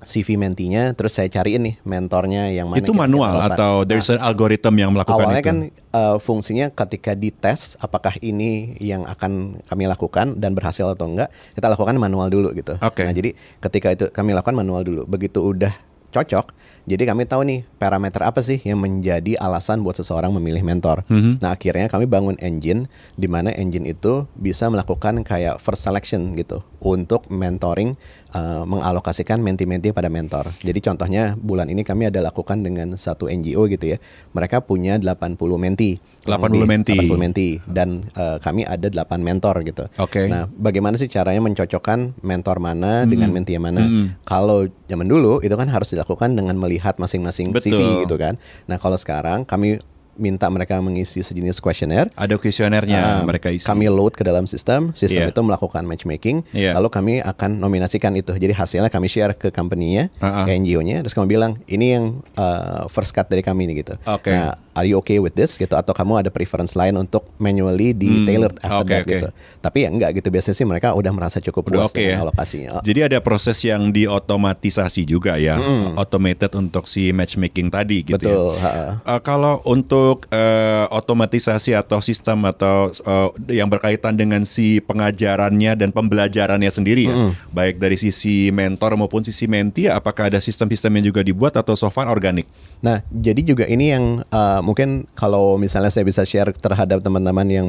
[0.00, 3.52] CV mentinya terus saya cariin nih mentornya yang mana itu manual relevan.
[3.52, 5.48] atau there's an algorithm yang melakukan Awalnya itu?
[5.48, 5.56] kan
[5.92, 11.66] uh, fungsinya ketika dites apakah ini yang akan kami lakukan dan berhasil atau enggak, kita
[11.68, 12.78] lakukan manual dulu gitu.
[12.80, 13.04] Oke.
[13.04, 15.02] Nah, jadi ketika itu kami lakukan manual dulu.
[15.06, 15.72] Begitu udah
[16.10, 16.52] cocok.
[16.90, 21.06] Jadi kami tahu nih parameter apa sih yang menjadi alasan buat seseorang memilih mentor.
[21.38, 26.66] Nah akhirnya kami bangun engine di mana engine itu bisa melakukan kayak first selection gitu
[26.80, 27.94] untuk mentoring
[28.34, 30.50] uh, mengalokasikan menti-menti pada mentor.
[30.64, 33.98] Jadi contohnya bulan ini kami ada lakukan dengan satu NGO gitu ya.
[34.34, 36.00] Mereka punya 80 menti.
[36.26, 36.96] 80 menti.
[36.96, 39.84] 80 menti dan uh, kami ada 8 mentor gitu.
[40.00, 40.26] Oke.
[40.26, 43.84] Nah, bagaimana sih caranya mencocokkan mentor mana dengan menti yang mana?
[44.24, 47.76] Kalau zaman dulu itu kan harus dilakukan dengan melihat masing-masing Betul.
[47.76, 48.40] CV gitu kan.
[48.64, 49.76] Nah, kalau sekarang kami
[50.14, 53.64] minta mereka mengisi sejenis kuesioner Ada kuesionernya Um, mereka isi.
[53.64, 55.32] Kami load ke dalam sistem, sistem Iya.
[55.32, 56.74] itu melakukan matchmaking, Iya.
[56.74, 58.30] lalu kami akan nominasikan itu.
[58.30, 60.44] Jadi hasilnya kami share ke company-nya, Uh-uh.
[60.44, 63.94] ke NGO-nya, terus kami bilang ini yang uh, first cut dari kami nih gitu.
[64.04, 64.28] Oke.
[64.28, 68.24] Nah, are you okay with this gitu atau kamu ada preference lain untuk manually di
[68.24, 69.12] tailored after Hmm, oke, that oke.
[69.12, 69.28] gitu.
[69.58, 72.04] Tapi ya enggak gitu biasanya sih mereka udah merasa cukup Udah puas oke ya.
[72.10, 72.68] dengan alokasinya.
[72.72, 75.58] Oh, Jadi ada proses yang diotomatisasi juga ya,
[75.94, 79.00] automated untuk si matchmaking tadi gitu Betul, ya.
[79.00, 83.28] Eh, kalau untuk eh, otomatisasi atau sistem atau eh,
[83.60, 87.16] yang berkaitan dengan si pengajarannya dan pembelajarannya sendiri ya,
[87.52, 91.90] baik dari sisi mentor maupun sisi menti, apakah ada sistem-sistem yang juga dibuat atau so
[91.90, 92.46] far organik?
[92.80, 97.68] Nah, jadi juga ini yang uh, mungkin kalau misalnya saya bisa share terhadap teman-teman yang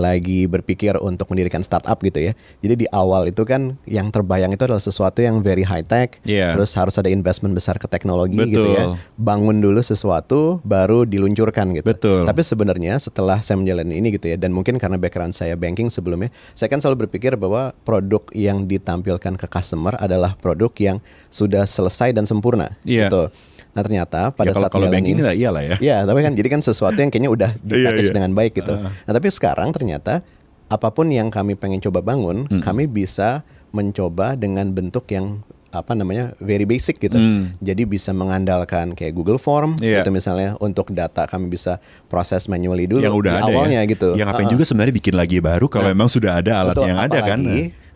[0.00, 2.32] lagi berpikir untuk mendirikan startup gitu ya.
[2.64, 6.56] Jadi di awal itu kan yang terbayang itu adalah sesuatu yang very high tech, Iya.
[6.56, 8.74] terus harus ada investment besar ke teknologi gitu Betul.
[8.80, 8.84] ya.
[9.20, 11.84] Bangun dulu sesuatu baru diluncurkan gitu.
[11.84, 12.24] Betul.
[12.24, 16.32] Tapi sebenarnya setelah saya menjalani ini gitu ya dan mungkin karena background saya banking sebelumnya,
[16.52, 20.96] saya kan selalu berpikir bahwa produk yang ditampilkan ke customer adalah produk yang
[21.28, 23.06] sudah selesai dan sempurna Iya.
[23.06, 23.22] gitu.
[23.70, 25.76] Nah ternyata pada Ya, kalau saat kalau banking ini- lah iyalah ya.
[25.78, 28.16] Iya, tapi kan jadi kan sesuatu yang kayaknya udah di package iya.
[28.16, 28.74] dengan baik gitu.
[28.74, 30.24] Nah, tapi sekarang ternyata
[30.66, 36.34] apa pun yang kami pengen coba bangun, kami bisa mencoba dengan bentuk yang apa namanya
[36.42, 37.16] very basic gitu.
[37.58, 40.02] Jadi bisa mengandalkan kayak Google Form Iya.
[40.02, 43.90] gitu misalnya untuk data kami bisa proses manually dulu yang udah di ada awalnya ya.
[43.90, 44.08] gitu.
[44.18, 44.54] Yang ngapain Uh-uh.
[44.58, 47.38] juga sebenarnya bikin lagi baru kalau memang sudah ada alat Betul, yang ada kan.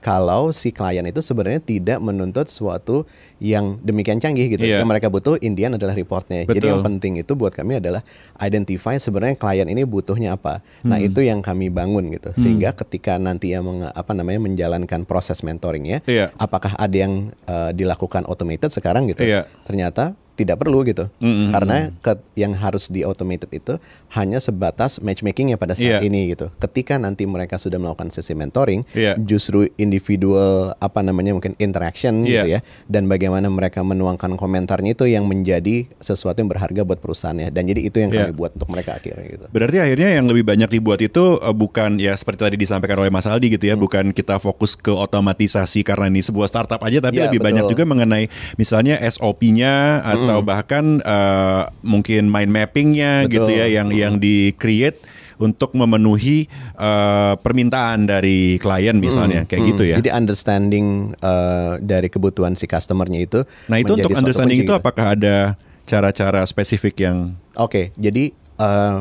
[0.05, 3.09] Kalau si klien itu sebenarnya tidak menuntut suatu
[3.41, 4.61] yang demikian canggih gitu.
[4.61, 4.85] Iya.
[4.85, 6.45] Yang mereka butuh Indian adalah reportnya.
[6.45, 6.69] Jadi Betul.
[6.69, 8.05] yang penting itu buat kami adalah
[8.37, 10.61] identify sebenarnya klien ini butuhnya apa.
[10.85, 11.09] Nah Hmm.
[11.09, 12.37] itu yang kami bangun gitu.
[12.37, 16.37] Sehingga ketika nanti yang meng- apa namanya menjalankan proses mentoringnya, Iya.
[16.37, 19.25] apakah ada yang eh, dilakukan automated sekarang gitu?
[19.25, 19.49] Iya.
[19.65, 21.07] Ternyata tidak perlu gitu.
[21.19, 21.51] Mm-mm.
[21.51, 23.79] Karena ke, yang harus di automated itu
[24.11, 26.07] hanya sebatas matchmakingnya pada saat Iya.
[26.07, 26.51] ini gitu.
[26.59, 29.15] Ketika nanti mereka sudah melakukan sesi mentoring, Iya.
[29.17, 32.59] justru individual apa namanya mungkin interaction gitu Iya.
[32.59, 37.63] ya dan bagaimana mereka menuangkan komentarnya itu yang menjadi sesuatu yang berharga buat perusahaannya dan
[37.65, 39.45] jadi itu yang kami buat untuk mereka akhirnya gitu.
[39.51, 43.25] Berarti akhirnya yang lebih banyak dibuat itu eh, bukan ya seperti tadi disampaikan oleh Mas
[43.25, 47.31] Aldi gitu ya, bukan kita fokus ke otomatisasi karena ini sebuah startup aja, tapi Ya,
[47.31, 47.49] lebih betul.
[47.55, 48.25] banyak juga mengenai
[48.57, 53.61] misalnya SOP-nya atau bahkan eh, mungkin mind mapping-nya gitu Betul.
[53.61, 54.99] ya, yang yang di create
[55.37, 56.47] untuk memenuhi
[56.79, 59.97] eh, permintaan dari klien misalnya kayak gitu ya.
[60.01, 64.79] Jadi understanding uh, dari kebutuhan si customernya itu Nah itu untuk understanding itu gitu.
[64.79, 68.99] apakah ada cara-cara spesifik yang Oke, jadi eh,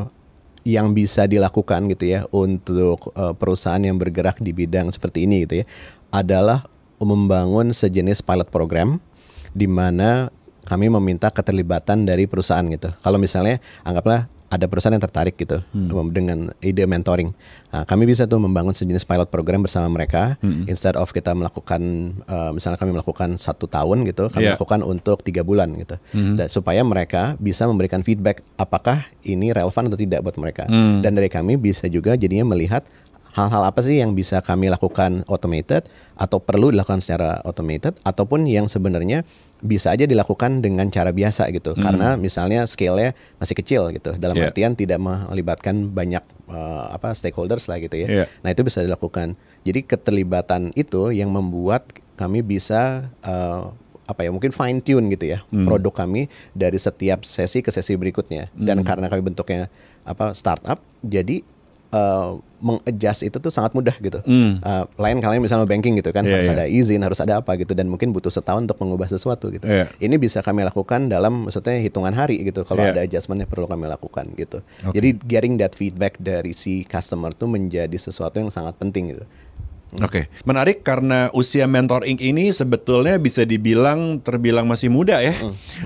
[0.64, 5.64] yang bisa dilakukan gitu ya untuk eh, perusahaan yang bergerak di bidang seperti ini gitu
[5.64, 5.66] ya
[6.14, 6.64] adalah
[7.02, 9.02] membangun sejenis pilot program
[9.52, 10.32] di mana
[10.64, 12.90] kami meminta keterlibatan dari perusahaan gitu.
[13.00, 15.66] Kalau misalnya anggaplah ada perusahaan yang tertarik gitu
[16.14, 17.34] dengan ide mentoring.
[17.74, 20.38] Nah, kami bisa tuh membangun sejenis pilot program bersama mereka.
[20.70, 21.82] Instead of kita melakukan,
[22.22, 24.54] eh, misalnya kami melakukan satu tahun gitu, kami Iya.
[24.54, 25.98] lakukan untuk tiga bulan gitu.
[26.14, 30.70] Dan supaya mereka bisa memberikan feedback apakah ini relevan atau tidak buat mereka.
[31.02, 32.86] Dan dari kami bisa juga jadinya melihat
[33.34, 38.70] hal-hal apa sih yang bisa kami lakukan automated atau perlu dilakukan secara automated ataupun yang
[38.70, 39.26] sebenarnya
[39.64, 44.50] bisa aja dilakukan dengan cara biasa gitu karena misalnya scale-nya masih kecil gitu dalam Yeah.
[44.50, 46.20] artian tidak melibatkan banyak
[46.52, 48.24] eh, apa stakeholders lah gitu ya.
[48.24, 48.26] Yeah.
[48.44, 49.38] Nah itu bisa dilakukan.
[49.64, 53.62] Jadi keterlibatan itu yang membuat kami bisa eh,
[54.04, 58.52] apa ya mungkin fine tune gitu ya produk kami dari setiap sesi ke sesi berikutnya.
[58.52, 59.72] Dan karena kami bentuknya
[60.04, 61.40] apa startup, jadi
[61.94, 62.30] eh,
[62.64, 64.18] mengadjust itu tuh sangat mudah gitu.
[64.24, 66.54] Eh, lain kalian misalnya banking gitu kan Iya, harus iya.
[66.56, 69.68] ada izin, harus ada apa gitu dan mungkin butuh setahun untuk mengubah sesuatu gitu.
[69.68, 69.86] Iya.
[70.00, 72.96] Ini bisa kami lakukan dalam maksudnya hitungan hari gitu kalau Iya.
[72.96, 74.64] ada adjustment yang perlu kami lakukan gitu.
[74.90, 79.24] Jadi getting that feedback dari si customer tuh menjadi sesuatu yang sangat penting gitu.
[80.02, 85.34] Oke, menarik karena usia Mentor Inc ini sebetulnya bisa dibilang terbilang masih muda ya,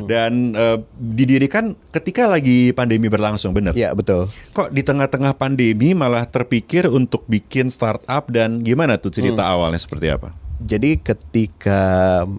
[0.08, 3.76] dan eh, didirikan ketika lagi pandemi berlangsung, bener?
[3.76, 4.32] Iya betul.
[4.56, 10.08] Kok di tengah-tengah pandemi malah terpikir untuk bikin startup dan gimana tuh cerita awalnya seperti
[10.08, 10.32] apa?
[10.64, 11.80] Jadi ketika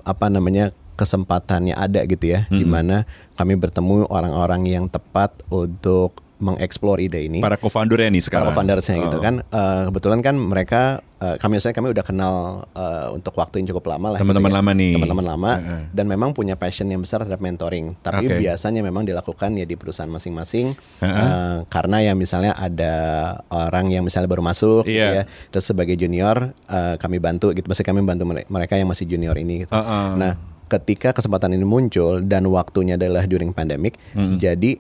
[0.03, 3.07] apa namanya kesempatannya ada gitu ya, di mana
[3.39, 7.39] kami bertemu orang-orang yang tepat untuk mengeksplor ide ini.
[7.39, 8.47] Para co-foundernya nih Para sekarang.
[8.49, 9.21] co-foundersnya gitu Oh.
[9.21, 10.81] kan, Eh, kebetulan kan mereka
[11.19, 12.33] eh, kami saya kami udah kenal
[12.71, 14.19] eh, untuk waktu yang cukup lama lah.
[14.19, 14.59] Teman-teman gitu ya.
[14.63, 14.93] lama nih.
[14.95, 15.81] Teman-teman lama Heeh.
[15.91, 17.91] dan memang punya passion yang besar terhadap mentoring.
[17.99, 18.39] Tapi Oke.
[18.39, 22.93] biasanya memang dilakukan ya di perusahaan masing-masing eh, karena ya misalnya ada
[23.49, 25.07] orang yang misalnya baru masuk, gitu Iya.
[25.13, 25.23] ya.
[25.49, 29.35] Terus sebagai junior eh, kami bantu gitu, masih kami bantu mere- mereka yang masih junior
[29.35, 29.67] ini.
[29.67, 29.71] Gitu.
[29.71, 30.07] Heeh.
[30.15, 33.97] Nah, ketika kesempatan ini muncul dan waktunya adalah during pandemic,
[34.37, 34.77] jadi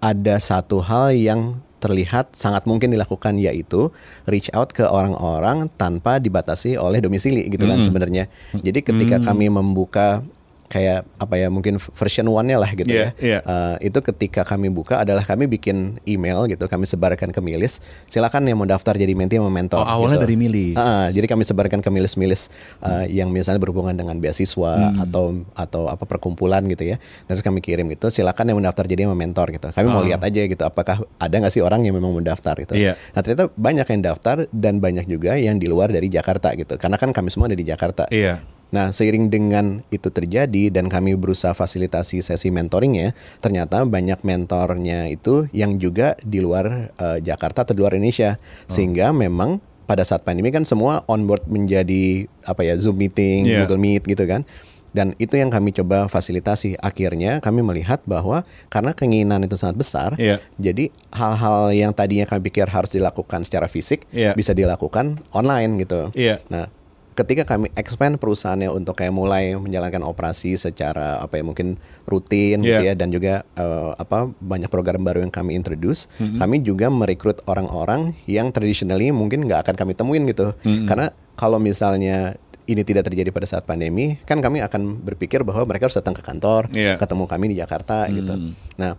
[0.00, 3.88] ada satu hal yang terlihat sangat mungkin dilakukan yaitu
[4.28, 8.28] reach out ke orang-orang tanpa dibatasi oleh domisili gitu kan sebenarnya.
[8.52, 10.20] Jadi ketika kami membuka
[10.70, 13.10] kayak apa ya mungkin version one-nya lah gitu Iya, ya.
[13.18, 13.38] iya.
[13.42, 17.82] Eh, itu ketika kami buka adalah kami bikin email gitu, kami sebarkan ke milis.
[18.06, 19.82] Silakan yang mau daftar jadi mentee sama mentor.
[19.82, 20.30] Oh, awalnya gitu.
[20.30, 20.76] dari milis.
[20.78, 22.46] Ah, jadi kami sebarkan ke milis-milis
[22.80, 25.02] uh, yang misalnya berhubungan dengan beasiswa Hmm.
[25.02, 25.24] atau
[25.58, 26.96] atau apa perkumpulan gitu ya.
[27.26, 29.66] Terus kami kirim gitu, silakan yang mendaftar jadi mentor gitu.
[29.74, 32.78] Kami mau lihat aja gitu, apakah ada nggak sih orang yang memang mendaftar gitu.
[32.78, 32.78] Ah.
[32.78, 32.92] Iya.
[33.10, 36.78] Nah ternyata banyak yang daftar dan banyak juga yang di luar dari Jakarta gitu.
[36.78, 38.06] Karena kan kami semua ada di Jakarta.
[38.14, 38.38] Iya.
[38.70, 45.50] Nah, seiring dengan itu terjadi dan kami berusaha fasilitasi sesi mentoringnya, ternyata banyak mentornya itu
[45.50, 48.38] yang juga di luar eh, Jakarta atau di luar Indonesia,
[48.70, 53.66] sehingga memang pada saat pandemi kan semua onboard menjadi apa ya Zoom meeting, Iya.
[53.66, 54.46] Google Meet gitu kan.
[54.90, 56.74] Dan itu yang kami coba fasilitasi.
[56.82, 60.42] Akhirnya kami melihat bahwa karena keinginan itu sangat besar, Iya.
[60.58, 64.34] jadi hal-hal yang tadinya kami pikir harus dilakukan secara fisik Iya.
[64.34, 66.10] bisa dilakukan online gitu.
[66.14, 66.42] Iya.
[66.50, 66.70] Nah,
[67.14, 72.82] ketika kami expand perusahaannya untuk kayak mulai menjalankan operasi secara apa ya mungkin rutin gitu
[72.82, 72.94] Yeah.
[72.94, 76.38] ya dan juga eh, apa banyak program baru yang kami introduce, Mm-hmm.
[76.38, 80.54] kami juga merekrut orang-orang yang traditionally mungkin nggak akan kami temuin gitu.
[80.62, 80.86] Mm-hmm.
[80.86, 82.38] Karena kalau misalnya
[82.70, 86.22] ini tidak terjadi pada saat pandemi, kan kami akan berpikir bahwa mereka harus datang ke
[86.22, 86.94] kantor, Yeah.
[86.94, 88.30] ketemu kami di Jakarta gitu.
[88.30, 88.52] Mm.
[88.78, 88.94] Nah,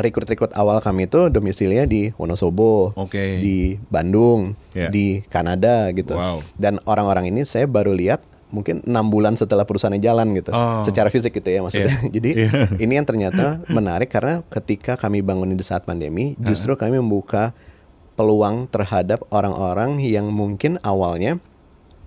[0.00, 3.38] rekrut-rekrut awal kami itu domisilinya di Wonosobo, Oke.
[3.38, 4.88] di Bandung, Yeah.
[4.88, 6.16] di Kanada gitu.
[6.16, 6.40] Wow.
[6.56, 10.84] Dan orang-orang ini saya baru lihat mungkin enam bulan setelah perusahaannya jalan gitu, Oh.
[10.84, 11.92] secara fisik gitu ya maksudnya.
[12.04, 12.08] Iya.
[12.20, 12.50] Jadi Iya.
[12.80, 17.56] ini yang ternyata menarik karena ketika kami bangun di saat pandemi, justru kami membuka
[18.12, 21.40] peluang terhadap orang-orang yang mungkin awalnya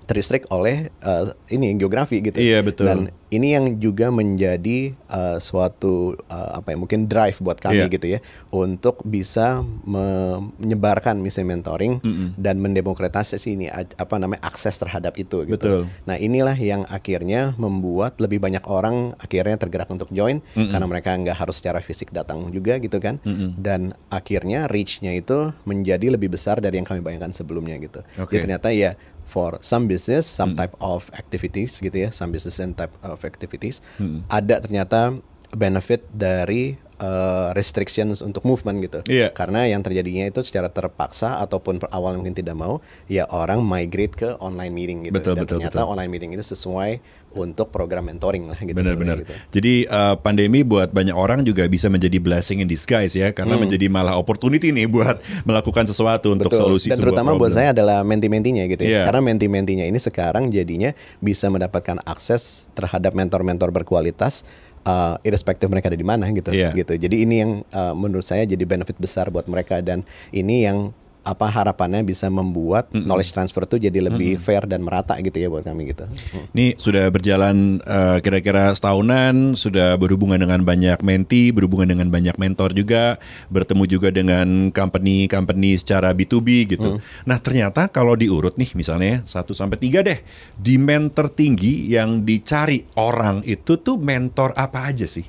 [0.06, 2.38] teristrik oleh eh, ini geografi gitu.
[2.38, 2.86] Iya, betul.
[2.86, 7.92] Dan ini yang juga menjadi eh, suatu eh, apa ya mungkin drive buat kami Iya.
[7.92, 12.00] gitu ya untuk bisa me- menyebarkan misalnya mentoring
[12.36, 15.58] dan mendemokratisasi ini apa namanya akses terhadap itu gitu.
[15.58, 15.82] Betul.
[16.06, 21.36] Nah, inilah yang akhirnya membuat lebih banyak orang akhirnya tergerak untuk join karena mereka nggak
[21.36, 23.18] harus secara fisik datang juga gitu kan.
[23.58, 28.00] Dan akhirnya reach-nya itu menjadi lebih besar dari yang kami bayangkan sebelumnya gitu.
[28.16, 28.38] Oke.
[28.38, 28.94] Jadi ternyata ya
[29.26, 33.82] for some business, some type of activities gitu ya, some business and type of activities
[34.30, 35.18] ada ternyata
[35.56, 39.00] benefit dari uh, restrictions untuk movement gitu.
[39.08, 39.32] Iya.
[39.32, 44.16] Karena yang terjadinya itu secara terpaksa ataupun per awal mungkin tidak mau, ya orang migrate
[44.16, 45.16] ke online meeting gitu.
[45.16, 45.92] Betul, Dan betul, ternyata betul.
[45.96, 47.00] online meeting itu sesuai
[47.36, 48.76] untuk program mentoring lah gitu.
[48.76, 49.22] Benar-benar.
[49.22, 49.34] gitu.
[49.60, 53.92] Jadi uh, pandemi buat banyak orang juga bisa menjadi blessing in disguise ya, karena menjadi
[53.92, 55.20] malah opportunity nih buat
[55.50, 56.64] melakukan sesuatu untuk Betul.
[56.64, 57.58] solusi Dan terutama buat problem.
[57.60, 59.06] saya adalah menti-mentinya gitu ya.
[59.06, 64.48] Karena menti-mentinya ini sekarang jadinya bisa mendapatkan akses terhadap mentor-mentor berkualitas
[64.88, 66.54] uh, irrespective mereka ada di mana gitu.
[66.54, 66.72] Iya.
[66.72, 66.96] gitu.
[66.96, 70.94] Jadi ini yang uh, menurut saya jadi benefit besar buat mereka dan ini yang
[71.26, 75.66] apa harapannya bisa membuat knowledge transfer itu jadi lebih fair dan merata gitu ya buat
[75.66, 76.06] kami gitu.
[76.06, 76.46] Mm.
[76.54, 82.78] Ini sudah berjalan uh, kira-kira setahunan, sudah berhubungan dengan banyak menti, berhubungan dengan banyak mentor
[82.78, 83.18] juga,
[83.50, 87.02] bertemu juga dengan company-company secara B2B gitu.
[87.26, 90.20] Nah, ternyata kalau diurut nih misalnya 1 sampai 3 deh,
[90.62, 95.26] demand tertinggi yang dicari orang itu tuh mentor apa aja sih?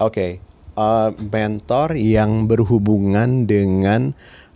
[0.00, 0.40] Oke,
[0.78, 4.14] uh, mentor yang berhubungan dengan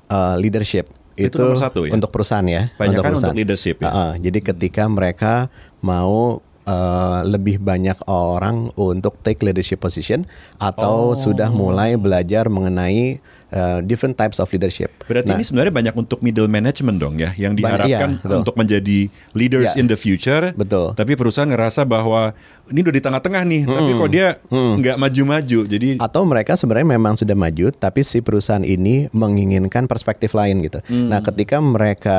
[0.08, 1.92] uh, leadership Itu nomor satu ya?
[1.92, 2.70] untuk perusahaan ya.
[2.74, 3.34] Banyak kan perusahaan.
[3.34, 3.90] untuk leadership ya?
[3.90, 10.22] Uh-uh, jadi ketika mereka mau uh, lebih banyak orang untuk take leadership position
[10.58, 11.18] atau Oh.
[11.18, 13.18] sudah mulai belajar mengenai
[13.50, 14.90] uh, different types of leadership.
[15.04, 18.38] Berarti Nah, ini sebenarnya banyak untuk middle management dong ya, yang Banyak, diharapkan iya, betul.
[18.44, 18.98] untuk menjadi
[19.32, 19.80] leaders Iya.
[19.80, 20.52] in the future.
[20.52, 20.92] Betul.
[20.94, 22.32] Tapi perusahaan ngerasa bahwa
[22.68, 25.60] ini udah di tengah-tengah nih, tapi kok dia nggak maju-maju.
[25.64, 30.80] Jadi atau mereka sebenarnya memang sudah maju tapi si perusahaan ini menginginkan perspektif lain gitu.
[30.84, 31.08] Hmm.
[31.08, 32.18] Nah, ketika mereka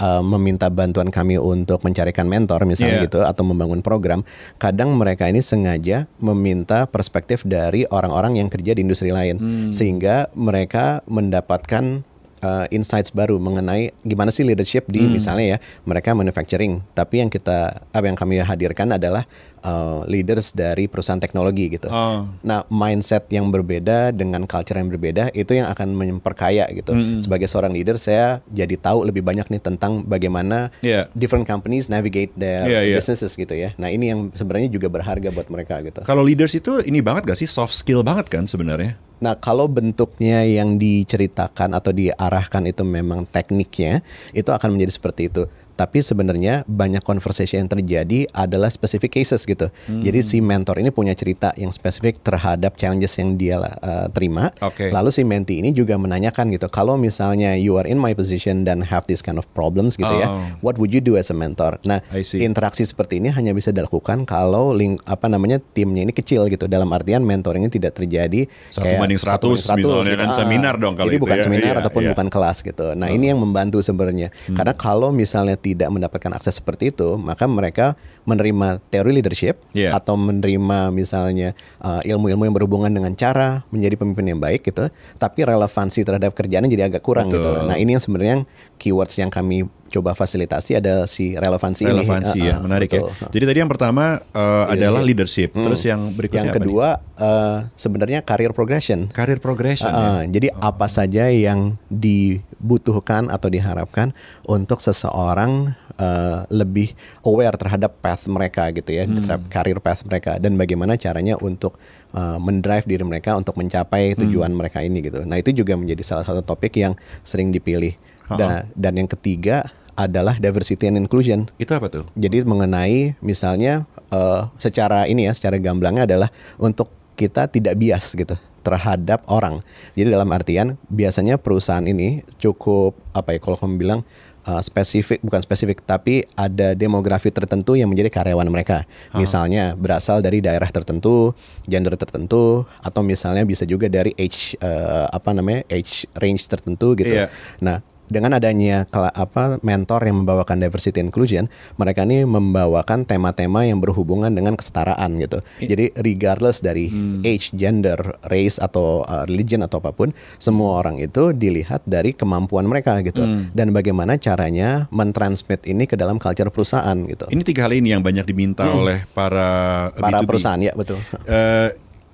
[0.00, 3.06] uh, meminta bantuan kami untuk mencarikan mentor misalnya Iya.
[3.06, 8.80] gitu atau membangun program, kadang mereka ini sengaja meminta perspektif dari orang-orang yang kerja di
[8.82, 9.70] industri lain Hmm.
[9.70, 12.02] sehingga mereka mendapatkan
[12.42, 15.16] uh, insights baru mengenai gimana sih leadership di Hmm.
[15.16, 19.24] misalnya ya mereka manufacturing, tapi yang kita apa yang kami hadirkan adalah
[19.64, 21.88] uh, leaders dari perusahaan teknologi gitu.
[21.88, 22.28] Oh.
[22.44, 26.92] Nah, mindset yang berbeda dengan culture yang berbeda itu yang akan memperkaya gitu.
[26.92, 27.20] Hmm.
[27.20, 31.08] Sebagai seorang leader saya jadi tahu lebih banyak nih tentang bagaimana Yeah.
[31.12, 32.96] different companies navigate their Yeah, yeah.
[33.00, 33.76] businesses gitu ya.
[33.76, 36.00] Nah, ini yang sebenarnya juga berharga buat mereka gitu.
[36.04, 38.96] Kalau leaders itu ini banget gak sih soft skill banget kan sebenarnya?
[39.20, 44.00] Nah, kalau bentuknya yang diceritakan atau diarahkan itu memang tekniknya,
[44.32, 45.44] itu akan menjadi seperti itu.
[45.80, 49.72] Tapi sebenarnya banyak conversation yang terjadi adalah specific cases gitu.
[49.88, 50.04] Hmm.
[50.04, 54.52] Jadi si mentor ini punya cerita yang spesifik terhadap challenges yang dia uh, terima.
[54.60, 54.92] Oke.
[54.92, 58.84] Lalu si mentee ini juga menanyakan gitu, kalau misalnya you are in my position dan
[58.84, 60.44] have this kind of problems gitu ya, Oh.
[60.60, 61.80] what would you do as a mentor?
[61.88, 62.04] Nah,
[62.36, 66.68] interaksi seperti ini hanya bisa dilakukan kalau link apa namanya timnya ini kecil gitu.
[66.68, 71.16] Dalam artian mentoringnya tidak terjadi Satu kayak banding 100 misalnya kan, seminar dong kalau Jadi
[71.16, 71.44] itu bukan ya.
[71.46, 72.10] seminar Iya, ataupun iya.
[72.12, 72.86] bukan kelas gitu.
[72.98, 74.28] Nah, ini yang membantu sebenarnya.
[74.52, 77.94] Karena kalau misalnya tidak mendapatkan akses seperti itu, maka mereka
[78.26, 79.94] menerima teori leadership Iya.
[79.94, 85.46] atau menerima misalnya uh, ilmu-ilmu yang berhubungan dengan cara menjadi pemimpin yang baik gitu, tapi
[85.46, 87.40] relevansi terhadap kerjaannya jadi agak kurang gitu.
[87.40, 87.68] Betul.
[87.70, 88.36] Nah, ini yang sebenarnya
[88.80, 91.90] keywords yang kami coba fasilitasi ada si relevansi, ini.
[91.90, 93.10] Relevansi Uh, ya, uh, menarik betul.
[93.10, 93.26] ya.
[93.34, 96.58] Jadi tadi yang pertama uh, adalah leadership, terus yang berikutnya Yang nih?
[96.62, 96.88] kedua
[97.18, 99.10] uh, sebenarnya career progression.
[99.10, 99.90] Career progression.
[99.90, 99.98] ya?
[99.98, 104.14] Uh, jadi apa saja yang dibutuhkan atau diharapkan
[104.46, 106.94] untuk seseorang uh, lebih
[107.26, 111.82] aware terhadap path mereka gitu ya, terhadap career path mereka dan bagaimana caranya untuk
[112.14, 115.26] uh, mendrive diri mereka untuk mencapai tujuan mereka ini gitu.
[115.26, 116.94] Nah itu juga menjadi salah satu topik yang
[117.26, 117.98] sering dipilih.
[118.38, 119.66] Dan, dan yang ketiga
[119.98, 121.48] adalah diversity and inclusion.
[121.60, 122.04] Itu apa tuh?
[122.16, 126.88] Jadi mengenai misalnya eh, secara ini ya, secara gamblangnya adalah untuk
[127.20, 129.64] kita tidak bias gitu terhadap orang.
[129.96, 134.00] Jadi dalam artian biasanya perusahaan ini cukup apa ya kalau kamu bilang
[134.44, 138.84] eh, spesifik bukan spesifik tapi ada demografi tertentu yang menjadi karyawan mereka.
[139.16, 141.32] Misalnya berasal dari daerah tertentu,
[141.64, 147.16] gender tertentu atau misalnya bisa juga dari age eh, apa namanya age range tertentu gitu.
[147.16, 147.32] Iya.
[147.64, 151.46] Nah, dengan adanya apa mentor yang membawakan diversity inclusion,
[151.78, 155.38] mereka ini membawakan tema-tema yang berhubungan dengan kesetaraan gitu.
[155.62, 156.90] Jadi regardless dari
[157.22, 157.96] age, gender,
[158.28, 163.22] race atau uh, religion atau apa pun, semua orang itu dilihat dari kemampuan mereka gitu.
[163.54, 167.30] Dan bagaimana caranya mentransmit ini ke dalam culture perusahaan gitu.
[167.30, 170.28] Ini tiga hal ini yang banyak diminta oleh para Para B2B.
[170.28, 170.98] perusahaan ya betul.
[171.24, 171.68] Eh,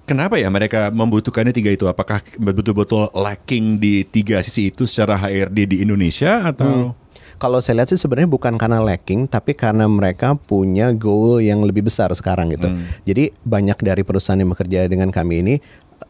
[0.06, 1.84] kenapa ya mereka membutuhkannya tiga itu?
[1.90, 6.94] Apakah betul-betul lacking di tiga sisi itu secara HRD di Indonesia atau?
[7.36, 11.84] Kalau saya lihat sih sebenarnya bukan karena lacking, tapi karena mereka punya goal yang lebih
[11.84, 12.72] besar sekarang gitu.
[13.04, 15.54] Jadi banyak dari perusahaan yang bekerja dengan kami ini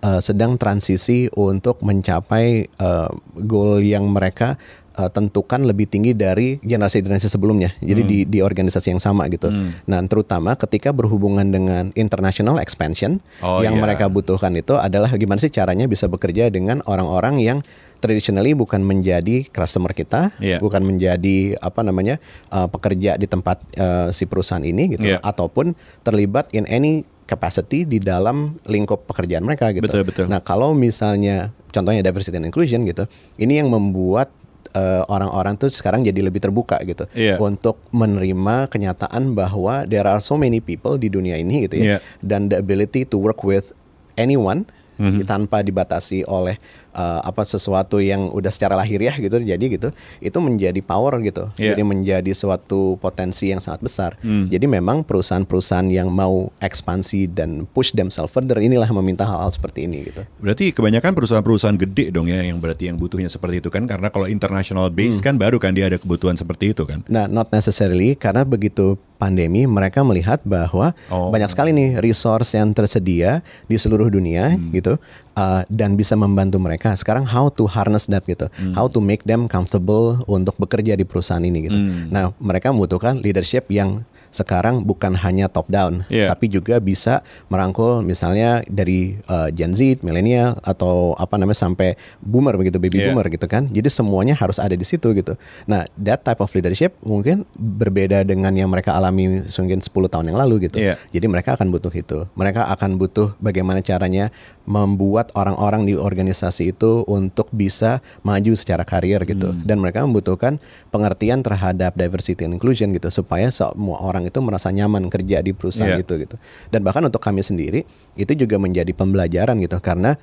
[0.06, 3.10] uh, sedang transisi untuk mencapai uh,
[3.42, 4.54] goal yang mereka
[4.96, 7.76] uh, tentukan lebih tinggi dari generasi-generasi sebelumnya.
[7.84, 9.52] Jadi di di organisasi yang sama gitu.
[9.86, 13.82] Nah, terutama ketika berhubungan dengan international expansion Oh, yang iya.
[13.84, 17.58] mereka butuhkan itu adalah gimana sih caranya bisa bekerja dengan orang-orang yang
[18.00, 20.60] traditionally bukan menjadi customer kita, Iya.
[20.60, 22.20] bukan menjadi apa namanya
[22.52, 25.20] uh, pekerja di tempat uh, si perusahaan ini gitu, Iya.
[25.24, 25.72] ataupun
[26.04, 29.84] terlibat in any capacity di dalam lingkup pekerjaan mereka gitu.
[29.84, 30.24] Betul, betul.
[30.30, 33.04] Nah kalau misalnya contohnya diversity and inclusion gitu,
[33.36, 34.30] ini yang membuat
[34.76, 37.40] uh, orang-orang tuh sekarang jadi lebih terbuka gitu Iya.
[37.40, 42.52] untuk menerima kenyataan bahwa there are so many people di dunia ini gitu ya, dan
[42.52, 43.72] the ability to work with
[44.14, 45.28] anyone Mhm.
[45.28, 46.56] tanpa dibatasi oleh
[46.96, 51.72] uh, apa sesuatu yang udah secara lahiriah gitu jadi gitu itu menjadi power gitu Iya.
[51.72, 54.48] jadi menjadi suatu potensi yang sangat besar Hmm.
[54.48, 60.06] jadi memang perusahaan-perusahaan yang mau ekspansi dan push themselves further inilah meminta hal-hal seperti ini
[60.06, 64.08] gitu Berarti kebanyakan perusahaan-perusahaan gede dong ya yang berarti yang butuhnya seperti itu kan karena
[64.08, 67.04] kalau international base kan baru kan dia ada kebutuhan seperti itu kan.
[67.06, 71.28] Nah, not necessarily karena begitu pandemi mereka melihat bahwa Oh.
[71.28, 74.96] banyak sekali nih resource yang tersedia di seluruh dunia gitu
[75.36, 76.96] uh, dan bisa membantu mereka.
[76.96, 81.44] Sekarang how to harness that gitu, how to make them comfortable untuk bekerja di perusahaan
[81.44, 81.78] ini gitu.
[82.10, 86.32] Nah, mereka membutuhkan leadership yang sekarang bukan hanya top down, Iya.
[86.32, 92.56] tapi juga bisa merangkul misalnya dari uh, Gen Z, milenial atau apa namanya sampai boomer
[92.56, 93.12] begitu baby Iya.
[93.12, 93.68] boomer gitu kan.
[93.68, 95.36] Jadi semuanya harus ada di situ gitu.
[95.68, 100.38] Nah, that type of leadership mungkin berbeda dengan yang mereka alami mungkin 10 tahun yang
[100.40, 100.80] lalu gitu.
[100.80, 100.96] Iya.
[101.12, 102.24] Jadi mereka akan butuh itu.
[102.32, 104.32] Mereka akan butuh bagaimana caranya
[104.64, 109.52] membuat orang-orang di organisasi itu untuk bisa maju secara karir gitu.
[109.52, 109.60] Hmm.
[109.68, 110.56] Dan mereka membutuhkan
[110.88, 115.92] pengertian terhadap diversity and inclusion gitu supaya semua orang itu merasa nyaman kerja di perusahaan
[115.92, 116.06] Iya.
[116.06, 116.36] itu gitu.
[116.70, 120.14] Dan bahkan untuk kami sendiri itu juga menjadi pembelajaran gitu karena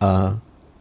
[0.00, 0.34] uh,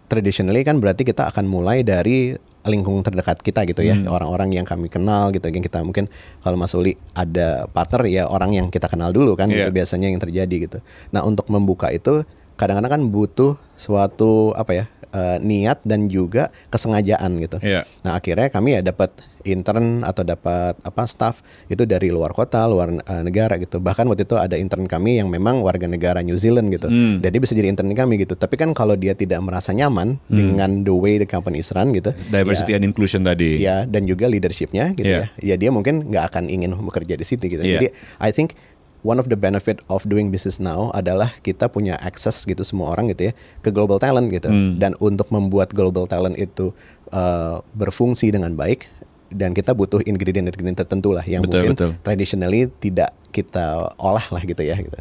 [0.05, 2.33] traditionally kan berarti kita akan mulai dari
[2.65, 6.09] lingkungan terdekat kita gitu ya, orang-orang yang kami kenal gitu, yang kita mungkin
[6.41, 9.69] kalau Mas Uli ada partner ya orang yang kita kenal dulu kan, Iya.
[9.69, 10.77] gitu biasanya yang terjadi gitu.
[11.13, 12.25] Nah untuk membuka itu
[12.57, 17.57] kadang-kadang kan butuh suatu apa ya eh, niat dan juga kesengajaan gitu.
[17.61, 17.85] Iya.
[18.01, 19.13] Nah akhirnya kami ya dapat
[19.45, 21.39] intern atau dapat apa staff
[21.69, 23.77] itu dari luar kota, luar eh, negara gitu.
[23.79, 26.89] Bahkan waktu itu ada intern kami yang memang warga negara New Zealand gitu.
[26.89, 27.21] Hmm.
[27.21, 28.33] Dan dia bisa jadi intern kami gitu.
[28.33, 32.11] Tapi kan kalau dia tidak merasa nyaman dengan the way the company is run gitu.
[32.11, 32.33] Hmm.
[32.33, 33.61] Diversity ya, and inclusion tadi.
[33.61, 35.29] Ya dan juga leadershipnya gitu Iya.
[35.39, 35.53] ya.
[35.53, 37.61] Ya dia mungkin nggak akan ingin bekerja di situ gitu.
[37.61, 37.79] Iya.
[37.79, 37.87] Jadi
[38.19, 38.57] I think
[39.05, 43.13] one of the benefit of doing business now adalah kita punya access gitu semua orang
[43.13, 44.49] gitu ya ke global talent gitu.
[44.49, 44.81] Hmm.
[44.81, 46.73] Dan untuk membuat global talent itu
[47.13, 48.89] uh, berfungsi dengan baik
[49.29, 51.89] dan kita butuh ingredient-ingredient tertentu lah yang Betul, mungkin betul.
[52.01, 54.97] traditionally tidak kita olah lah gitu ya gitu.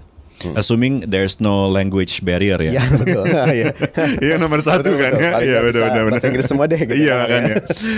[0.52, 2.76] Assuming there's no language barrier ya.
[2.76, 3.24] Ya betul.
[3.54, 3.70] Iya.
[4.20, 5.24] Iya nomor satu Betul, kan betul.
[5.24, 5.30] ya.
[5.32, 6.02] Paling Iya betul betul.
[6.04, 6.28] betul.
[6.28, 7.54] Inggris semua deh, gitu Iya kan, makanya.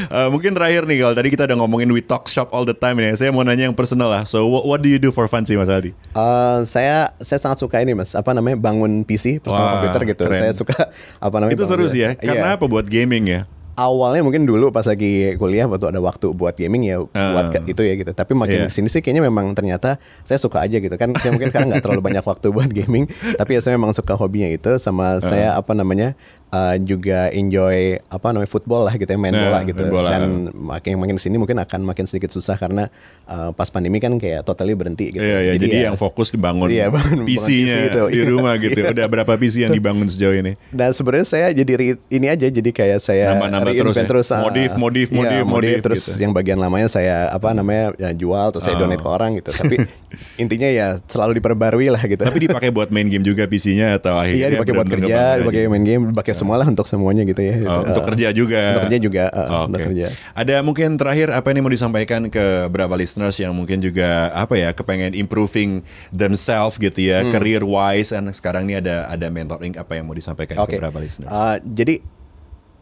[0.06, 3.00] Eh, mungkin terakhir nih kalau tadi kita udah ngomongin we talk shop all the time
[3.00, 3.16] nih.
[3.16, 4.22] Saya mau nanya yang personal lah.
[4.22, 5.90] So what, what do you do for fun sih Mas Aldi?
[6.12, 10.22] Uh, saya saya sangat suka ini mas apa namanya bangun PC personal Wah, komputer gitu
[10.22, 10.38] keren.
[10.38, 10.76] saya suka
[11.18, 12.14] apa namanya Itu seru sih ya.
[12.14, 12.58] Karena Iya.
[12.60, 13.40] apa buat gaming ya?
[13.76, 17.80] Awalnya mungkin dulu pas lagi kuliah waktu ada waktu buat gaming ya buat ke- itu
[17.80, 18.10] ya gitu.
[18.10, 18.66] Tapi makin Iya.
[18.66, 20.92] ke sini sih kayaknya memang ternyata saya suka aja gitu.
[20.92, 23.04] Kan saya mungkin sekarang nggak terlalu banyak waktu buat gaming
[23.36, 26.16] tapi ya saya memang suka hobinya itu sama saya apa namanya
[26.48, 30.08] uh, juga enjoy apa namanya football lah gitu ya main Nah, bola gitu main bola.
[30.10, 32.88] dan makin makin sini mungkin akan makin sedikit susah karena
[33.24, 35.52] uh, pas pandemi kan kayak totally berhenti gitu Iya, iya.
[35.54, 38.02] Jadi, ya- yang fokus dibangun Iya, bangun- PC-nya PC itu.
[38.08, 38.78] di rumah gitu.
[38.78, 38.90] Iya.
[38.92, 40.54] Udah berapa PC yang dibangun sejauh ini?
[40.68, 43.72] Dan sebenarnya saya jadi re- ini aja jadi kayak saya Nambah-nambah
[44.06, 44.36] terus ya?
[44.36, 46.20] ah, Modif, modif, iya, modif, modif terus gitu.
[46.20, 48.80] yang bagian lamanya saya apa namanya ya, jual terus saya Oh.
[48.82, 49.50] donate ke orang gitu.
[49.50, 49.76] Tapi
[50.42, 52.20] intinya ya selalu diperbarui lah gitu.
[52.20, 55.82] Tapi dipakai buat main game juga PC-nya atau akhirnya iya dipakai buat kerja, dipakai main
[55.82, 57.56] game, dipakai semua lah untuk semuanya gitu ya.
[57.64, 57.90] Oh, gitu.
[57.90, 58.62] untuk Eh, kerja juga.
[58.70, 59.64] Untuk kerja juga, eh, Oke.
[59.66, 60.06] untuk kerja.
[60.32, 64.70] Ada mungkin terakhir apa yang mau disampaikan ke beberapa listeners yang mungkin juga apa ya
[64.70, 65.80] kepengen improving
[66.10, 67.32] themselves gitu ya, Hmm.
[67.32, 70.76] career wise dan sekarang ini ada ada mentoring apa yang mau disampaikan Oke.
[70.76, 71.28] ke beberapa listeners?
[71.28, 72.00] Uh, jadi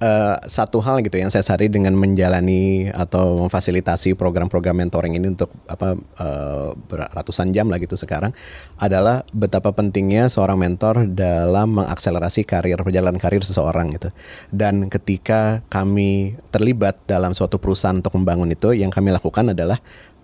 [0.01, 5.53] uh, satu hal gitu yang saya sadari dengan menjalani atau memfasilitasi program-program mentoring ini untuk
[5.67, 8.35] apa uh, beratusan jam lah gitu sekarang
[8.81, 14.11] adalah betapa pentingnya seorang mentor dalam mengakselerasi karir perjalanan karir seseorang gitu.
[14.51, 19.79] Dan ketika kami terlibat dalam suatu perusahaan untuk membangun itu, yang kami lakukan adalah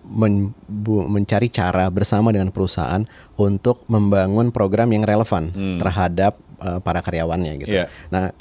[0.07, 3.05] men- bu- mencari cara bersama dengan perusahaan
[3.37, 7.75] untuk membangun program yang relevan terhadap uh, para karyawannya gitu.
[7.77, 7.87] Iya.
[8.11, 8.33] Nah,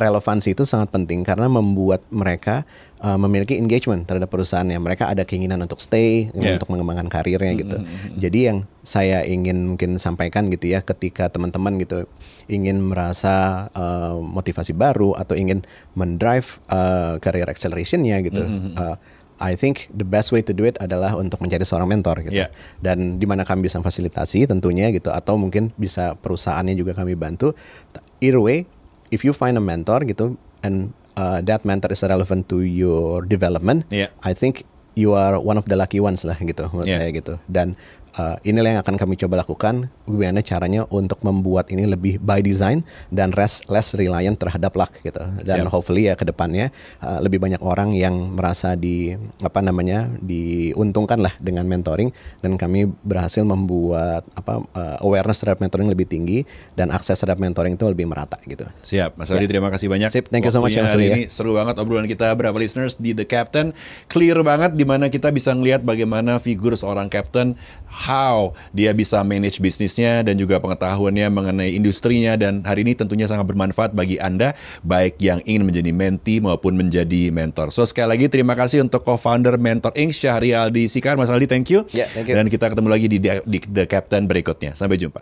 [0.00, 2.64] relevansi itu sangat penting karena membuat mereka
[3.04, 4.80] uh, memiliki engagement terhadap perusahaannya.
[4.80, 6.56] Mereka ada keinginan untuk stay, Yeah.
[6.56, 7.76] untuk mengembangkan karirnya gitu.
[8.16, 12.08] Jadi yang saya ingin mungkin sampaikan gitu ya, ketika teman-teman gitu
[12.48, 15.60] ingin merasa uh, motivasi baru atau ingin
[15.92, 18.40] mendrive uh, career accelerationnya gitu.
[18.80, 18.96] uh,
[19.40, 22.44] I think the best way to do it adalah untuk mencari seorang mentor gitu.
[22.44, 22.52] Yeah.
[22.84, 27.56] Dan di mana kami bisa fasilitasi tentunya gitu atau mungkin bisa perusahaannya juga kami bantu.
[28.20, 28.68] Either way,
[29.10, 33.86] if you find a mentor gitu and uh, that mentor is relevant to your development,
[33.90, 34.10] Yeah.
[34.22, 34.64] I think
[34.98, 36.98] you are one of the lucky ones lah gitu menurut Yeah.
[37.02, 37.34] saya gitu.
[37.46, 37.78] Dan
[38.16, 42.82] uh, inilah yang akan kami coba lakukan gimana caranya untuk membuat ini lebih by design
[43.14, 45.22] dan less less reliant terhadap luck gitu.
[45.46, 45.72] Dan Siap.
[45.72, 51.34] hopefully ya ke depannya uh, lebih banyak orang yang merasa di apa namanya diuntungkan lah
[51.38, 52.10] dengan mentoring
[52.42, 56.42] dan kami berhasil membuat apa uh, awareness terhadap mentoring lebih tinggi
[56.74, 58.66] dan akses terhadap mentoring itu lebih merata gitu.
[58.82, 60.10] Siap, Mas Aldi terima kasih banyak.
[60.10, 61.14] Sip, thank you so much, Mas hari ya.
[61.14, 63.72] ini seru banget obrolan kita berapa listeners di The Captain.
[64.10, 67.54] Clear banget di mana kita bisa ngelihat bagaimana figur seorang captain,
[68.00, 73.44] how dia bisa manage bisnisnya dan juga pengetahuannya mengenai industrinya dan hari ini tentunya sangat
[73.44, 77.68] bermanfaat bagi Anda baik yang ingin menjadi mentee maupun menjadi mentor.
[77.68, 80.16] So sekali lagi terima kasih untuk co-founder Mentor Inc.
[80.16, 81.20] Syahri Aldi Sikar.
[81.20, 81.84] Mas Aldi thank you.
[81.92, 82.34] Ya, thank you.
[82.34, 84.72] Dan kita ketemu lagi di, di The Captain berikutnya.
[84.72, 85.20] Sampai jumpa.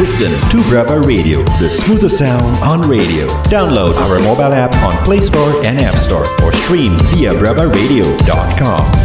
[0.00, 3.28] Listen to Brava Radio, the smoothest sound on radio.
[3.46, 9.01] Download our mobile app on Play Store and App Store or stream via bravaradio.com.